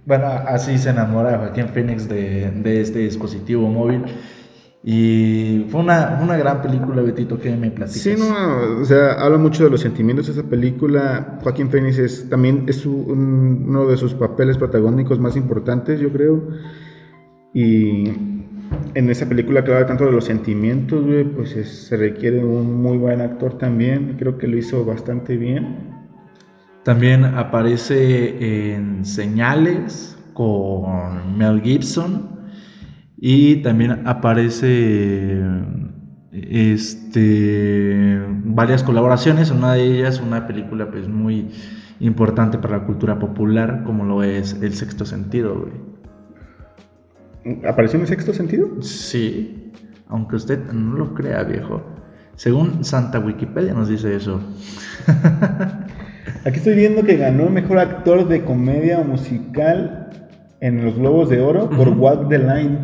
[0.06, 4.02] Bueno, así se enamora Joaquín Phoenix de, de este dispositivo móvil.
[4.82, 8.00] Y fue una, una gran película, Betito, que me platicas.
[8.02, 11.38] Sí, no, o sea, habla mucho de los sentimientos de esa película.
[11.42, 16.48] Joaquín Phoenix es también es un- uno de sus papeles protagónicos más importantes, yo creo.
[17.52, 18.39] Y
[18.94, 22.82] en esa película que habla tanto de los sentimientos, güey, pues es- se requiere un
[22.82, 24.16] muy buen actor también.
[24.18, 25.90] Creo que lo hizo bastante bien.
[26.84, 32.40] También aparece en Señales con Mel Gibson.
[33.22, 35.42] Y también aparece
[36.32, 39.50] este, varias colaboraciones.
[39.50, 41.48] Una de ellas, una película pues, muy
[42.00, 45.99] importante para la cultura popular, como lo es El Sexto Sentido, güey.
[47.66, 48.82] ¿Apareció en el sexto sentido?
[48.82, 49.72] Sí,
[50.08, 51.82] aunque usted no lo crea, viejo.
[52.36, 54.40] Según Santa Wikipedia nos dice eso.
[56.44, 60.10] Aquí estoy viendo que ganó mejor actor de comedia o musical
[60.60, 62.00] en los Globos de Oro por Ujú.
[62.00, 62.78] Walk the Line.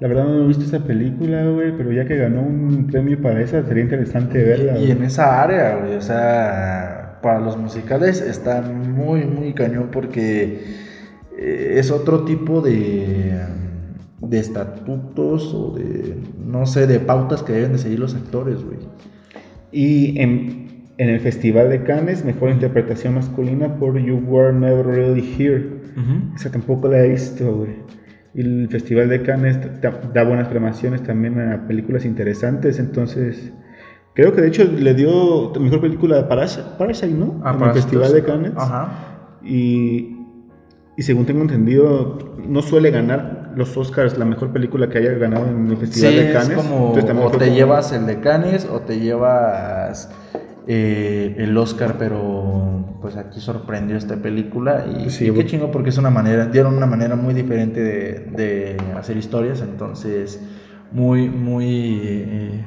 [0.00, 3.40] La verdad no he visto esa película, güey, pero ya que ganó un premio para
[3.40, 4.78] esa, sería interesante verla.
[4.78, 10.64] Y en esa área, güey, o sea, para los musicales está muy, muy cañón porque
[11.38, 13.40] eh, es otro tipo de,
[14.20, 18.78] de estatutos o de, no sé, de pautas que deben de seguir los actores, güey.
[19.72, 25.34] Y en, en el Festival de Cannes, mejor interpretación masculina por You Were Never Really
[25.38, 25.76] Here.
[26.34, 27.76] Esa tampoco la he visto, güey.
[28.34, 33.52] Y el Festival de Cannes da buenas premiaciones también a películas interesantes, entonces...
[34.14, 37.38] Creo que de hecho le dio mejor película a Parasite, Parasite, ¿no?
[37.44, 38.52] Ah, en el Festival de Cannes.
[38.56, 39.38] Ajá.
[39.44, 40.16] Y,
[40.96, 42.16] y según tengo entendido,
[42.48, 46.18] no suele ganar los Oscars la mejor película que haya ganado en el Festival Sí,
[46.18, 46.56] de es Cannes.
[46.56, 50.10] como Entonces, también o te como- llevas el de Cannes o te llevas
[50.68, 55.90] eh, el Oscar, pero pues aquí sorprendió esta película y, Sí, y qué chingo porque
[55.90, 60.40] es una manera, dieron una manera muy diferente de, de hacer historias, entonces
[60.92, 62.64] muy, muy eh,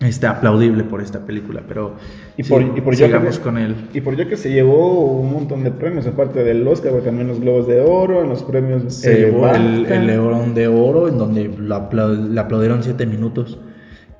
[0.00, 1.96] este, aplaudible por esta película, pero
[2.36, 3.74] Y por- sí, y por ya sigamos que- con él.
[3.92, 7.40] Y por ya que se llevó un montón de premios, aparte del Oscar, también los
[7.40, 11.18] Globos de Oro, en los premios Se eh, llevó el, el León de Oro, en
[11.18, 13.58] donde le aplaudieron siete minutos.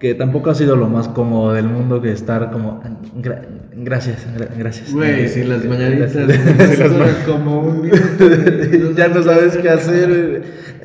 [0.00, 2.80] Que tampoco ha sido lo más cómodo del mundo que estar como.
[3.20, 3.42] "Gra-
[3.74, 4.92] gracias, gra- gracias.
[4.92, 8.92] Güey, Eh, si las eh, mañanitas duran como un minuto.
[8.96, 10.42] ya no sabes qué hacer.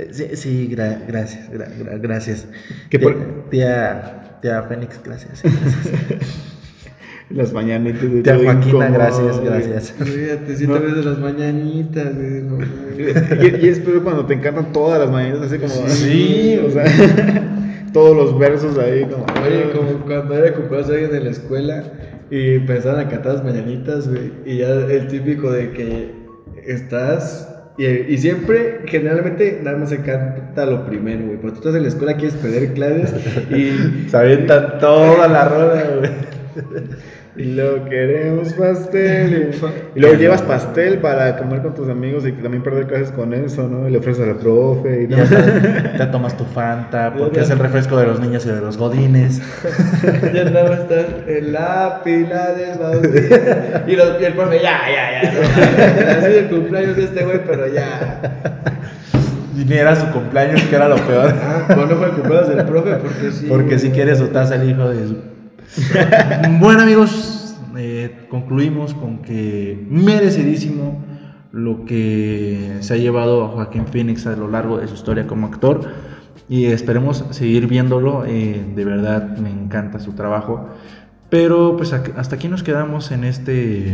[0.09, 2.47] Sí, sí, gra- gracias, gra- gra- gracias.
[2.89, 4.22] Que por- tía, tía
[4.67, 5.41] Fénix, gracias.
[5.41, 6.53] gracias.
[7.29, 9.49] Las mañanitas de Tía Joaquina, incómodo, gracias, güey.
[9.49, 9.91] gracias.
[9.97, 12.43] Fíjate, siete veces las mañanitas, güey.
[12.43, 12.67] no, güey.
[13.61, 15.89] Y, y es peor cuando te encantan todas las mañanitas, así como.
[15.89, 16.59] Sí.
[16.63, 16.85] o sea,
[17.93, 19.25] todos los versos ahí, como.
[19.43, 21.83] Oye, como cuando era cumpleaños de alguien en la escuela
[22.29, 24.31] y pensaban a cantar las mañanitas, güey.
[24.45, 26.11] Y ya el típico de que
[26.67, 27.49] estás.
[27.77, 31.37] Y, y siempre, generalmente, nada más se canta lo primero, güey.
[31.37, 33.13] Porque tú estás en la escuela, quieres perder clases
[33.49, 34.07] y.
[34.09, 36.11] Se avientan toda la rola, güey.
[37.35, 39.55] Y luego queremos pastel.
[39.95, 43.33] Y, y luego llevas pastel para comer con tus amigos y también perder clases con
[43.33, 43.87] eso, ¿no?
[43.87, 45.07] Y le ofreces a la profe y
[45.97, 49.41] te tomas tu Fanta, porque es el refresco de los niños y de los godines.
[50.33, 53.35] ya nada más estás en la pila del bautizo.
[53.87, 55.33] Y, los, y el profe, ya, ya, ya.
[55.33, 58.21] No, así el cumpleaños de este güey, pero ya.
[59.57, 61.33] Y ni era su cumpleaños, que era lo peor.
[61.41, 63.45] Ah, pues no fue el cumpleaños del profe, porque sí.
[63.47, 63.95] Porque si güey.
[63.95, 65.32] quiere su taza el hijo de su...
[66.59, 71.03] bueno amigos, eh, concluimos con que merecidísimo
[71.51, 75.47] lo que se ha llevado a Joaquín Phoenix a lo largo de su historia como
[75.47, 75.81] actor
[76.49, 80.69] y esperemos seguir viéndolo, eh, de verdad me encanta su trabajo,
[81.29, 83.87] pero pues hasta aquí nos quedamos en, este,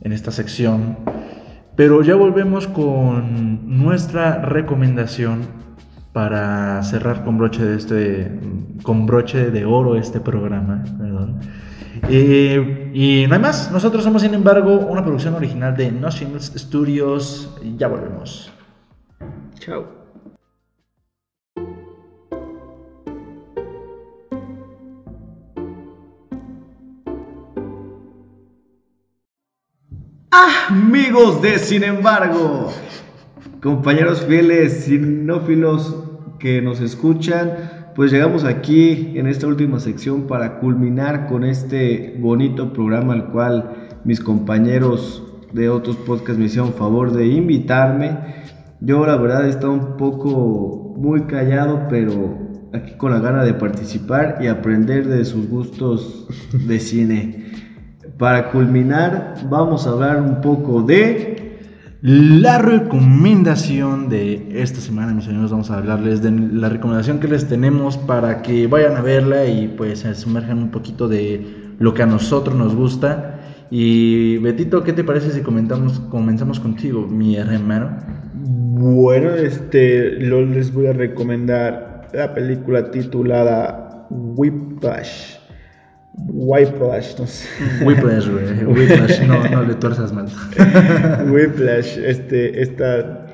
[0.00, 0.98] en esta sección,
[1.74, 5.40] pero ya volvemos con nuestra recomendación
[6.12, 8.40] para cerrar con broche de este
[8.82, 11.40] con broche de oro este programa perdón.
[12.08, 13.70] Eh, y no hay más.
[13.70, 17.56] Nosotros somos sin embargo una producción original de No Shingles Studios.
[17.76, 18.52] Ya volvemos.
[19.58, 20.02] Chao.
[30.68, 32.72] Amigos de Sin embargo,
[33.62, 35.94] compañeros fieles, sinófilos
[36.40, 37.52] que nos escuchan,
[37.94, 44.00] pues llegamos aquí en esta última sección para culminar con este bonito programa al cual
[44.04, 45.22] mis compañeros
[45.52, 48.18] de otros podcasts me hicieron favor de invitarme.
[48.80, 52.38] Yo la verdad he estado un poco muy callado, pero
[52.72, 56.26] aquí con la gana de participar y aprender de sus gustos
[56.66, 57.52] de cine.
[58.18, 61.41] Para culminar, vamos a hablar un poco de
[62.02, 65.52] la recomendación de esta semana mis amigos.
[65.52, 69.68] Vamos a hablarles de la recomendación que les tenemos para que vayan a verla y
[69.68, 73.38] pues se sumerjan un poquito de lo que a nosotros nos gusta.
[73.70, 77.96] Y Betito qué te parece si comenzamos contigo mi hermano
[78.34, 85.41] Bueno, este, lo les voy a recomendar la película titulada Whiplash.
[86.14, 87.48] Whiplash, no sé.
[87.84, 88.64] Whiplash, güey.
[88.64, 90.26] Whiplash, no, no le tuerzas mal.
[91.30, 93.26] Whiplash, este, esta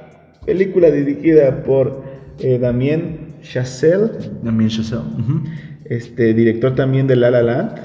[0.46, 2.04] película dirigida por
[2.38, 4.10] eh, Damien Chazelle,
[4.42, 5.02] Damien Chazelle.
[5.86, 7.80] este, director también de La La Land.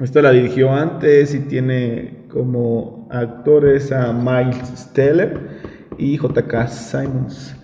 [0.00, 5.60] Esta la dirigió antes y tiene como actores a Miles Teller
[5.98, 6.68] y J.K.
[6.68, 7.57] Simons.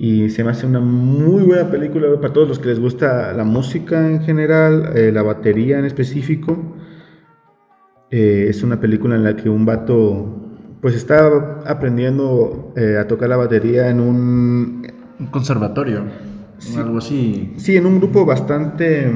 [0.00, 3.42] Y se me hace una muy buena película para todos los que les gusta la
[3.42, 6.76] música en general, eh, la batería en específico.
[8.08, 10.36] Eh, es una película en la que un vato
[10.80, 14.86] pues está aprendiendo eh, a tocar la batería en un
[15.18, 16.04] Un conservatorio.
[16.76, 17.54] Algo así.
[17.56, 19.10] Sí, en un grupo bastante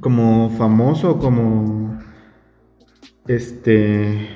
[0.00, 1.98] como famoso, como
[3.26, 4.28] este,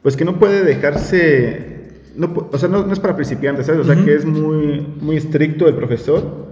[0.00, 1.67] pues que no puede dejarse,
[2.18, 3.80] no, o sea, no, no es para principiantes, ¿sabes?
[3.80, 6.48] O sea, que es muy, muy estricto el profesor.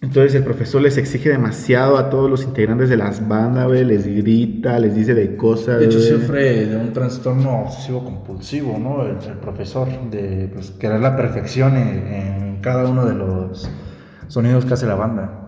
[0.00, 4.04] Entonces el profesor les exige demasiado a todos los integrantes de las bandas, güey, les
[4.04, 5.78] grita, les dice de cosas.
[5.78, 6.10] De hecho, güey.
[6.10, 9.02] sufre de un trastorno obsesivo compulsivo, ¿no?
[9.02, 13.70] El, el profesor, de pues, querer la perfección en, en cada uno de los
[14.28, 15.41] sonidos que hace la banda.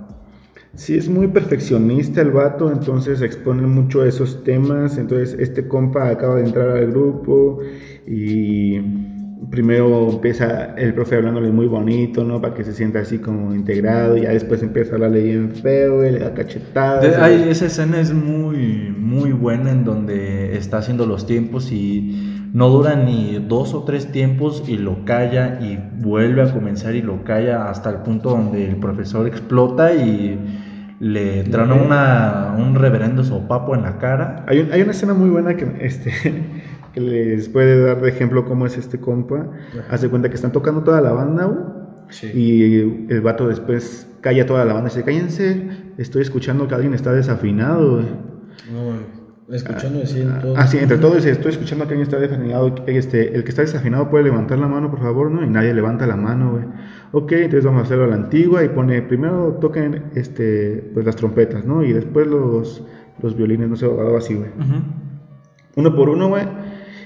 [0.76, 4.98] Sí, es muy perfeccionista el vato, entonces expone mucho esos temas.
[4.98, 7.60] Entonces, este compa acaba de entrar al grupo
[8.06, 8.80] y
[9.50, 12.40] primero empieza el profe hablándole muy bonito, ¿no?
[12.40, 16.04] Para que se sienta así como integrado, y ya después empieza a hablarle bien feo,
[16.04, 17.16] y le da cachetadas.
[17.18, 22.68] Hay- esa escena es muy, muy buena en donde está haciendo los tiempos y no
[22.70, 27.22] dura ni dos o tres tiempos y lo calla y vuelve a comenzar y lo
[27.24, 30.38] calla hasta el punto donde el profesor explota y
[31.00, 34.44] le trana una, un reverendo sopapo en la cara.
[34.46, 36.12] Hay, un- hay una escena muy buena que, este,
[36.94, 39.46] que les puede dar de ejemplo cómo es este compa.
[39.90, 41.58] Hace cuenta que están tocando toda la banda, güey.
[42.10, 42.26] Sí.
[42.34, 45.68] Y el vato después calla toda la banda y dice, cállense,
[45.98, 48.00] estoy escuchando que alguien está desafinado.
[48.00, 49.13] No.
[49.50, 50.54] Escuchando decir todo.
[50.56, 52.74] Ah, sí, entre todos estoy escuchando que alguien está desafinado.
[52.86, 55.44] Este, el que está desafinado puede levantar la mano, por favor, ¿no?
[55.44, 56.64] Y nadie levanta la mano, güey.
[57.12, 61.16] Ok, entonces vamos a hacerlo a la antigua y pone, primero toquen este, pues las
[61.16, 61.84] trompetas, ¿no?
[61.84, 62.84] Y después los,
[63.22, 64.48] los violines, no sé, algo así, güey.
[64.50, 64.82] Ujú.
[65.76, 66.44] Uno por uno, güey.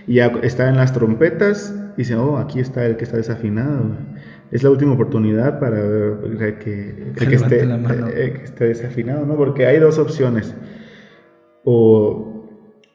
[0.06, 1.74] Y ya está en las trompetas.
[1.96, 3.98] Y dice, oh, aquí está el que está desafinado, güey.
[4.50, 8.08] Es la última oportunidad para ver que, Que que, esté, levante la mano.
[8.08, 9.36] eh, que esté desafinado, ¿no?
[9.36, 10.54] Porque hay dos opciones.
[11.70, 12.46] O,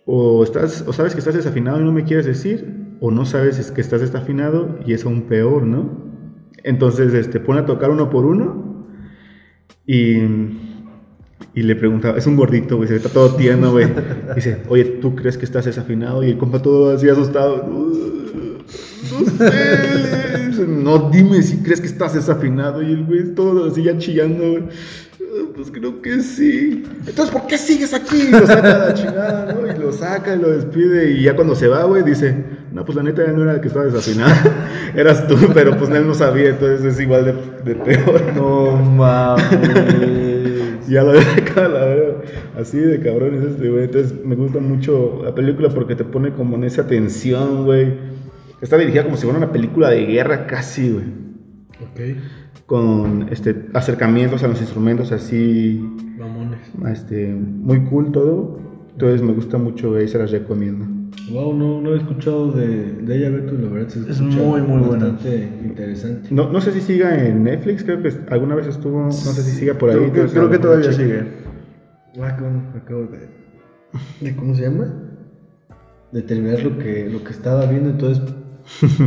[0.07, 3.59] o, estás, o sabes que estás desafinado y no me quieres decir, o no sabes
[3.59, 6.11] es que estás desafinado y es aún peor, ¿no?
[6.63, 8.87] Entonces, este, pone a tocar uno por uno
[9.85, 10.15] y,
[11.53, 13.85] y le pregunta, es un gordito, güey, se está todo tierno, güey.
[14.33, 16.23] Dice, oye, ¿tú crees que estás desafinado?
[16.23, 17.67] Y el compa todo así asustado.
[17.67, 17.93] No
[19.37, 20.23] sé.
[20.67, 22.81] No, dime si crees que estás desafinado.
[22.81, 24.63] Y el güey todo así ya chillando, güey.
[25.35, 26.83] "Ah, Pues creo que sí.
[27.07, 28.27] Entonces, ¿por qué sigues aquí?
[28.27, 29.67] Y lo saca la chingada, ¿no?
[29.67, 31.11] Y lo saca y lo despide.
[31.11, 32.35] Y ya cuando se va, güey, dice,
[32.71, 34.33] no, pues la neta ya no era el que estaba desafinado.
[34.95, 36.49] Eras tú, pero pues él no sabía.
[36.49, 37.33] Entonces es igual de,
[37.73, 38.21] de peor.
[38.35, 40.87] No mames.
[40.87, 42.15] Ya lo deja la verdad.
[42.59, 43.85] Así de cabrón es este, güey.
[43.85, 47.93] Entonces me gusta mucho la película porque te pone como en esa tensión, güey.
[48.61, 51.05] Está dirigida como si fuera una película de guerra casi, güey.
[51.81, 52.17] Ok.
[52.65, 55.79] Con este, acercamientos a los instrumentos así,
[56.17, 56.59] Mamones.
[56.91, 58.59] este, muy cool todo.
[58.91, 60.85] Entonces me gusta mucho, güey, se las recomiendo.
[61.31, 64.81] Wow, no, no he escuchado de, de ella, Beto, la verdad Es escucha muy, muy
[64.87, 65.05] buena.
[65.09, 66.29] bastante interesante.
[66.31, 69.51] No, no sé si siga en Netflix, creo que alguna vez estuvo, no sé si
[69.57, 69.97] siga por ahí.
[70.11, 71.03] Creo que, creo todavía cheque.
[71.03, 71.23] sigue.
[72.21, 73.29] Ah, qué bueno, acabo de,
[74.21, 74.93] de- ¿Cómo se llama?
[76.11, 78.23] De terminar lo que, lo que estaba viendo, entonces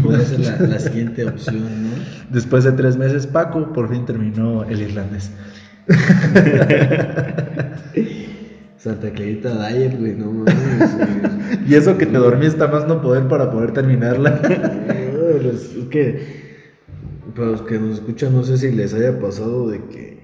[0.03, 1.91] podría ser la, la siguiente opción, ¿no?
[2.31, 5.31] Después de tres meses, Paco por fin terminó el irlandés.
[8.79, 10.97] Santa Clarita Dyer, güey, no mames.
[11.69, 14.41] Y eso que te dormiste a más no poder para poder terminarla.
[15.43, 16.47] Los- es que
[17.35, 20.17] para los que nos escuchan, no sé si les haya pasado de que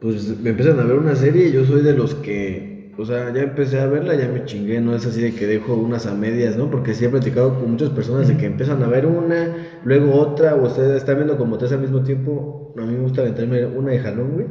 [0.00, 3.32] pues me empiezan a ver una serie y yo soy de los que, o sea,
[3.32, 6.14] ya empecé a verla, ya me chingué, no es así de que dejo unas a
[6.14, 6.70] medias, ¿no?
[6.70, 10.56] Porque sí he platicado con muchas personas de que empiezan a ver una, luego otra,
[10.56, 12.74] o ustedes están viendo como tres al mismo tiempo.
[12.76, 14.46] A mí me gusta aventarme una de jalón, güey.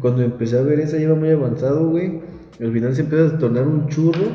[0.00, 2.20] Cuando empecé a ver esa, iba muy avanzado, güey.
[2.60, 4.26] Al final se empieza a tornar un churro.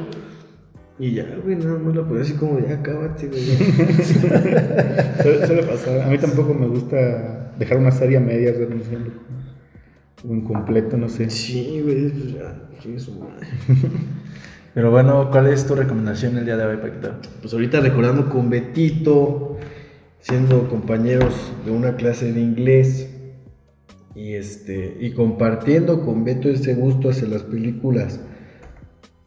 [0.98, 3.42] Y ya, güey, nada más la podía así como, ya, acábate, güey.
[5.48, 6.02] Suele, pasar.
[6.02, 9.04] A mí tampoco me gusta dejar una serie a medias atención.
[10.28, 11.30] O incompleto, no sé.
[11.30, 12.70] Sí, güey, pues ya,
[13.20, 13.48] madre.
[14.74, 17.16] Pero bueno, ¿cuál es tu recomendación el día de hoy, Paquito?
[17.42, 19.58] Pues ahorita recordando con Betito,
[20.20, 21.34] siendo compañeros
[21.66, 23.10] de una clase de inglés
[24.16, 28.20] y este y compartiendo con Beto ese gusto hacia las películas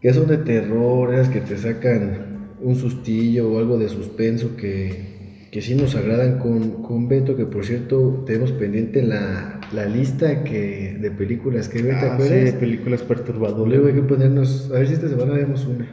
[0.01, 5.13] que son de terror, esas que te sacan un sustillo o algo de suspenso que,
[5.55, 10.42] que sí nos agradan con, con Beto, que por cierto tenemos pendiente la, la lista
[10.42, 12.55] que, de películas que ve, ¿te Ah, sí, acuerdas?
[12.55, 13.68] películas perturbadoras.
[13.68, 15.86] Luego hay que ponernos, a ver si esta semana vemos una.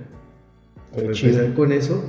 [0.92, 2.04] Para empezar con eso.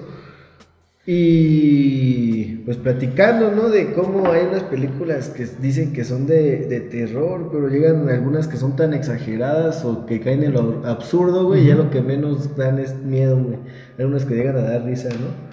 [1.04, 3.68] Y pues platicando, ¿no?
[3.68, 8.48] De cómo hay unas películas que dicen que son de, de terror, pero llegan algunas
[8.48, 12.00] que son tan exageradas o que caen en lo absurdo, güey, y ya lo que
[12.00, 13.58] menos dan es miedo, güey.
[13.98, 15.51] Hay unas que llegan a dar risa, ¿no?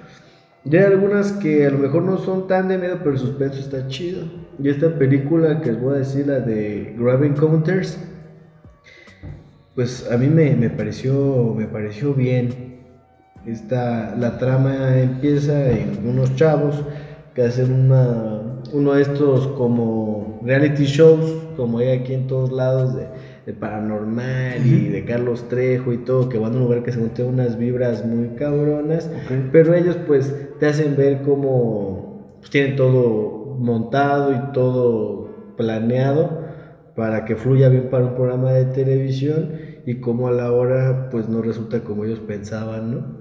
[0.66, 3.60] Y hay algunas que a lo mejor no son tan de miedo, pero el suspenso
[3.60, 4.24] está chido.
[4.62, 7.98] Y esta película que les voy a decir, la de Grave Encounters,
[9.80, 12.80] pues a mí me, me pareció me pareció bien
[13.46, 16.84] esta la trama empieza en unos chavos
[17.34, 22.94] que hacen una uno de estos como reality shows como hay aquí en todos lados
[22.94, 23.08] de,
[23.50, 27.00] de paranormal y de Carlos Trejo y todo que van a un lugar que se
[27.10, 29.10] tiene unas vibras muy cabronas
[29.52, 36.46] pero ellos pues te hacen ver cómo pues, tienen todo montado y todo planeado
[36.96, 41.28] para que fluya bien para un programa de televisión y como a la hora pues
[41.28, 43.20] no resulta como ellos pensaban, ¿no?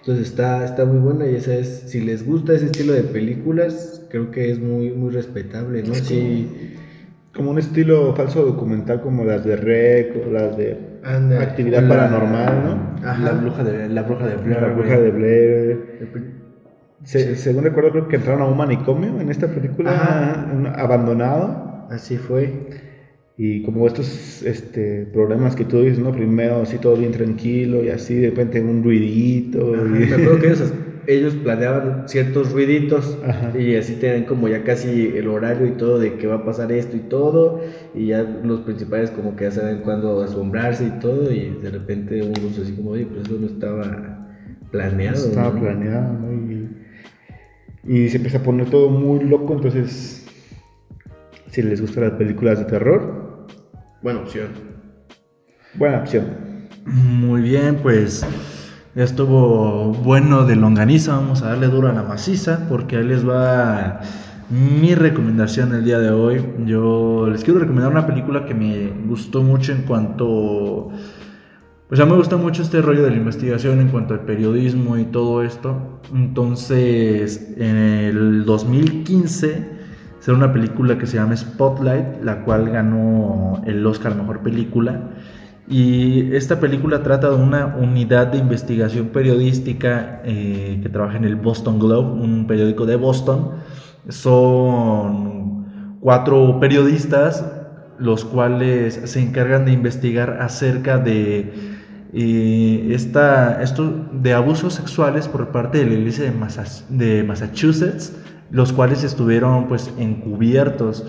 [0.00, 4.04] Entonces está, está muy buena y esa es, si les gusta ese estilo de películas,
[4.10, 5.94] creo que es muy, muy respetable, ¿no?
[5.94, 6.76] Sí,
[7.36, 11.88] Como un estilo falso documental como las de Rec o las de Anda, Actividad la-
[11.88, 13.08] Paranormal, ¿no?
[13.08, 13.22] Ajá.
[13.24, 15.80] La bruja de, la bruja de Blair, La bruja de Blair.
[17.04, 20.72] Se- Según recuerdo, creo que entraron a un manicomio en esta película, Ajá.
[20.82, 21.86] abandonado.
[21.90, 22.52] Así fue.
[23.38, 26.10] Y como estos este, problemas que tú dices, ¿no?
[26.10, 29.74] Primero así todo bien tranquilo y así de repente un ruidito.
[29.74, 30.72] Ajá, y- Me acuerdo que ellos,
[31.06, 33.58] ellos planeaban ciertos ruiditos Ajá.
[33.58, 36.72] y así tenían como ya casi el horario y todo de que va a pasar
[36.72, 37.60] esto y todo
[37.94, 42.22] y ya los principales como que ya saben cuándo asombrarse y todo y de repente
[42.22, 44.28] uno dice así como, oye, pues eso no estaba
[44.70, 45.16] planeado.
[45.28, 45.60] Estaba ¿no?".
[45.60, 46.32] planeado, ¿no?
[46.52, 46.68] Y,
[47.84, 50.26] y se empieza a poner todo muy loco, entonces,
[51.50, 53.46] si les gustan las películas de terror,
[54.02, 54.48] Buena opción.
[55.74, 56.24] buena opción.
[56.84, 58.24] Muy bien, pues
[59.04, 61.16] estuvo bueno de longaniza.
[61.16, 64.00] Vamos a darle duro a la maciza porque ahí les va
[64.48, 66.42] mi recomendación el día de hoy.
[66.64, 70.88] Yo les quiero recomendar una película que me gustó mucho en cuanto...
[71.88, 75.04] Pues ya me gusta mucho este rollo de la investigación en cuanto al periodismo y
[75.04, 76.00] todo esto.
[76.12, 79.76] Entonces, en el 2015
[80.18, 85.10] será una película que se llama Spotlight, la cual ganó el Oscar a Mejor Película.
[85.68, 91.36] Y esta película trata de una unidad de investigación periodística eh, que trabaja en el
[91.36, 93.52] Boston Globe, un periódico de Boston.
[94.08, 97.44] Son cuatro periodistas
[97.98, 101.52] los cuales se encargan de investigar acerca de
[102.12, 103.60] eh, esta,
[104.12, 106.32] de abusos sexuales por parte de la iglesia
[106.88, 108.12] de Massachusetts,
[108.50, 111.04] los cuales estuvieron pues encubiertos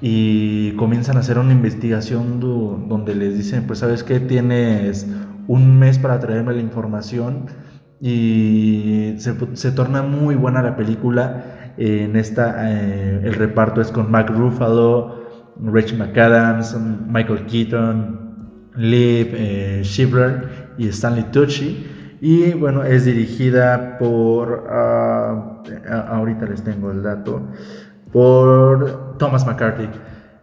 [0.00, 5.06] y comienzan a hacer una investigación do- donde les dicen, pues sabes que tienes
[5.48, 7.46] un mes para traerme la información
[8.00, 11.72] y se, se torna muy buena la película.
[11.78, 15.24] En esta, eh, el reparto es con Mark Ruffalo,
[15.62, 16.76] Rachel McAdams,
[17.08, 19.82] Michael Keaton, Liv eh,
[20.78, 21.86] y Stanley Tucci.
[22.20, 27.48] Y bueno, es dirigida por, ah, a- ahorita les tengo el dato,
[28.16, 29.90] por Thomas McCarthy.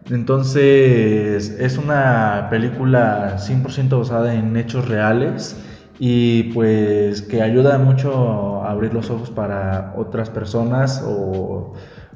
[0.08, 5.60] Entonces, es una película 100% basada en hechos reales
[5.98, 11.72] y pues que ayuda mucho a abrir los ojos para otras personas o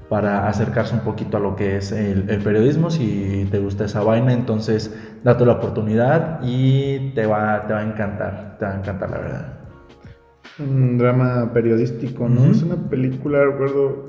[0.09, 2.89] para acercarse un poquito a lo que es el, el periodismo.
[2.89, 7.83] Si te gusta esa vaina, entonces date la oportunidad y te va, te va a
[7.83, 9.59] encantar, te va a encantar la verdad.
[10.61, 12.49] Un drama periodístico, ¿no?
[12.49, 14.08] Es una película, recuerdo,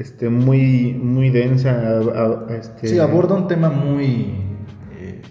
[0.00, 1.70] este, muy, muy densa.
[1.70, 4.34] a- a- este, Sí, aborda un tema muy,
[4.98, 5.22] eh,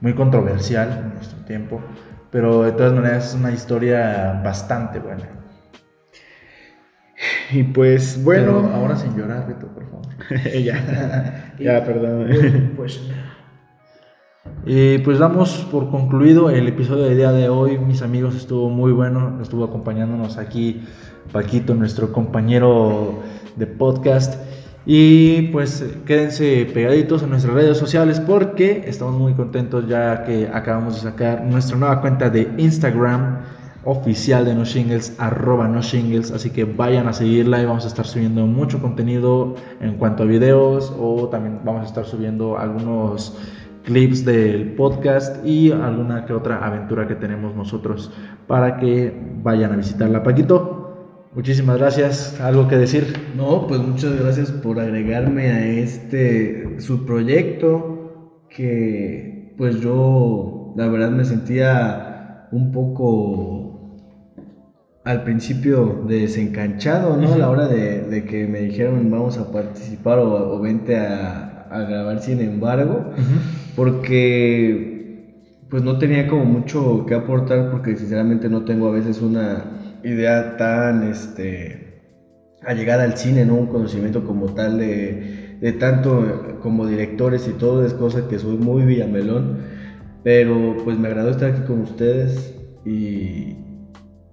[0.00, 1.80] muy controversial en nuestro tiempo,
[2.30, 5.28] pero de todas maneras es una historia bastante buena.
[7.50, 10.06] Y pues, bueno, Pero ahora sin llorar, Beto, por favor.
[10.62, 12.72] ya, ya, perdón.
[12.76, 13.00] Pues.
[14.66, 18.92] Y pues damos por concluido el episodio del día de hoy, mis amigos, estuvo muy
[18.92, 20.84] bueno, estuvo acompañándonos aquí
[21.32, 23.20] Paquito, nuestro compañero
[23.56, 24.40] de podcast.
[24.86, 30.94] Y pues quédense pegaditos en nuestras redes sociales porque estamos muy contentos ya que acabamos
[30.94, 33.40] de sacar nuestra nueva cuenta de Instagram
[33.86, 38.06] oficial de No Shingles, No Shingles, así que vayan a seguirla y vamos a estar
[38.06, 43.36] subiendo mucho contenido en cuanto a videos o también vamos a estar subiendo algunos
[43.84, 48.12] clips del podcast y alguna que otra aventura que tenemos nosotros
[48.48, 50.24] para que vayan a visitarla.
[50.24, 50.85] Paquito,
[51.36, 52.40] muchísimas gracias.
[52.40, 53.14] ¿Algo que decir?
[53.36, 61.10] No, pues muchas gracias por agregarme a este su proyecto que pues yo la verdad
[61.10, 64.02] me sentía un poco
[65.04, 67.34] al principio desencanchado, ¿no?
[67.34, 71.68] A la hora de, de que me dijeron vamos a participar o, o vente a,
[71.70, 73.10] a grabar sin embargo,
[73.76, 74.96] porque
[75.68, 79.64] pues no tenía como mucho que aportar porque sinceramente no tengo a veces una
[80.06, 82.02] idea tan este
[82.64, 83.54] allegada al cine, ¿no?
[83.54, 88.56] Un conocimiento como tal de, de tanto como directores y todo, es cosa que soy
[88.56, 89.58] muy villamelón,
[90.24, 92.54] pero pues me agradó estar aquí con ustedes
[92.84, 93.56] y,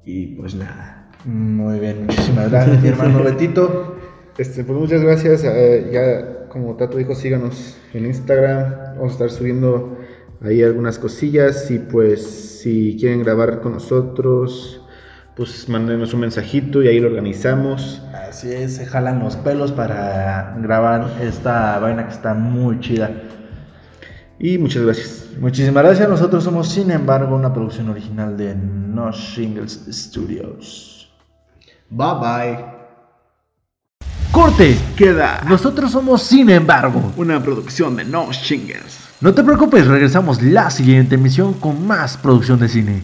[0.04, 1.10] y pues nada.
[1.26, 3.96] Muy bien, muchísimas gracias, mi hermano Betito.
[4.38, 5.44] Este, pues muchas gracias.
[5.44, 8.96] eh, ya, como Tato dijo, síganos en Instagram.
[8.96, 9.98] Vamos a estar subiendo
[10.42, 11.70] ahí algunas cosillas.
[11.70, 14.83] Y pues, si quieren grabar con nosotros,
[15.36, 18.02] pues mándenos un mensajito y ahí lo organizamos.
[18.30, 23.12] Así es, se jalan los pelos para grabar esta vaina que está muy chida.
[24.40, 25.28] Y muchas gracias.
[25.40, 26.10] Muchísimas gracias.
[26.10, 31.12] Nosotros somos, sin embargo, una producción original de No Shingles Studios.
[31.90, 32.66] Bye bye.
[34.32, 34.76] Corte.
[34.98, 37.14] Queda Nosotros somos, sin embargo.
[37.18, 39.00] una producción de No Shingles.
[39.22, 43.04] No te preocupes, regresamos la siguiente emisión con más producción de cine.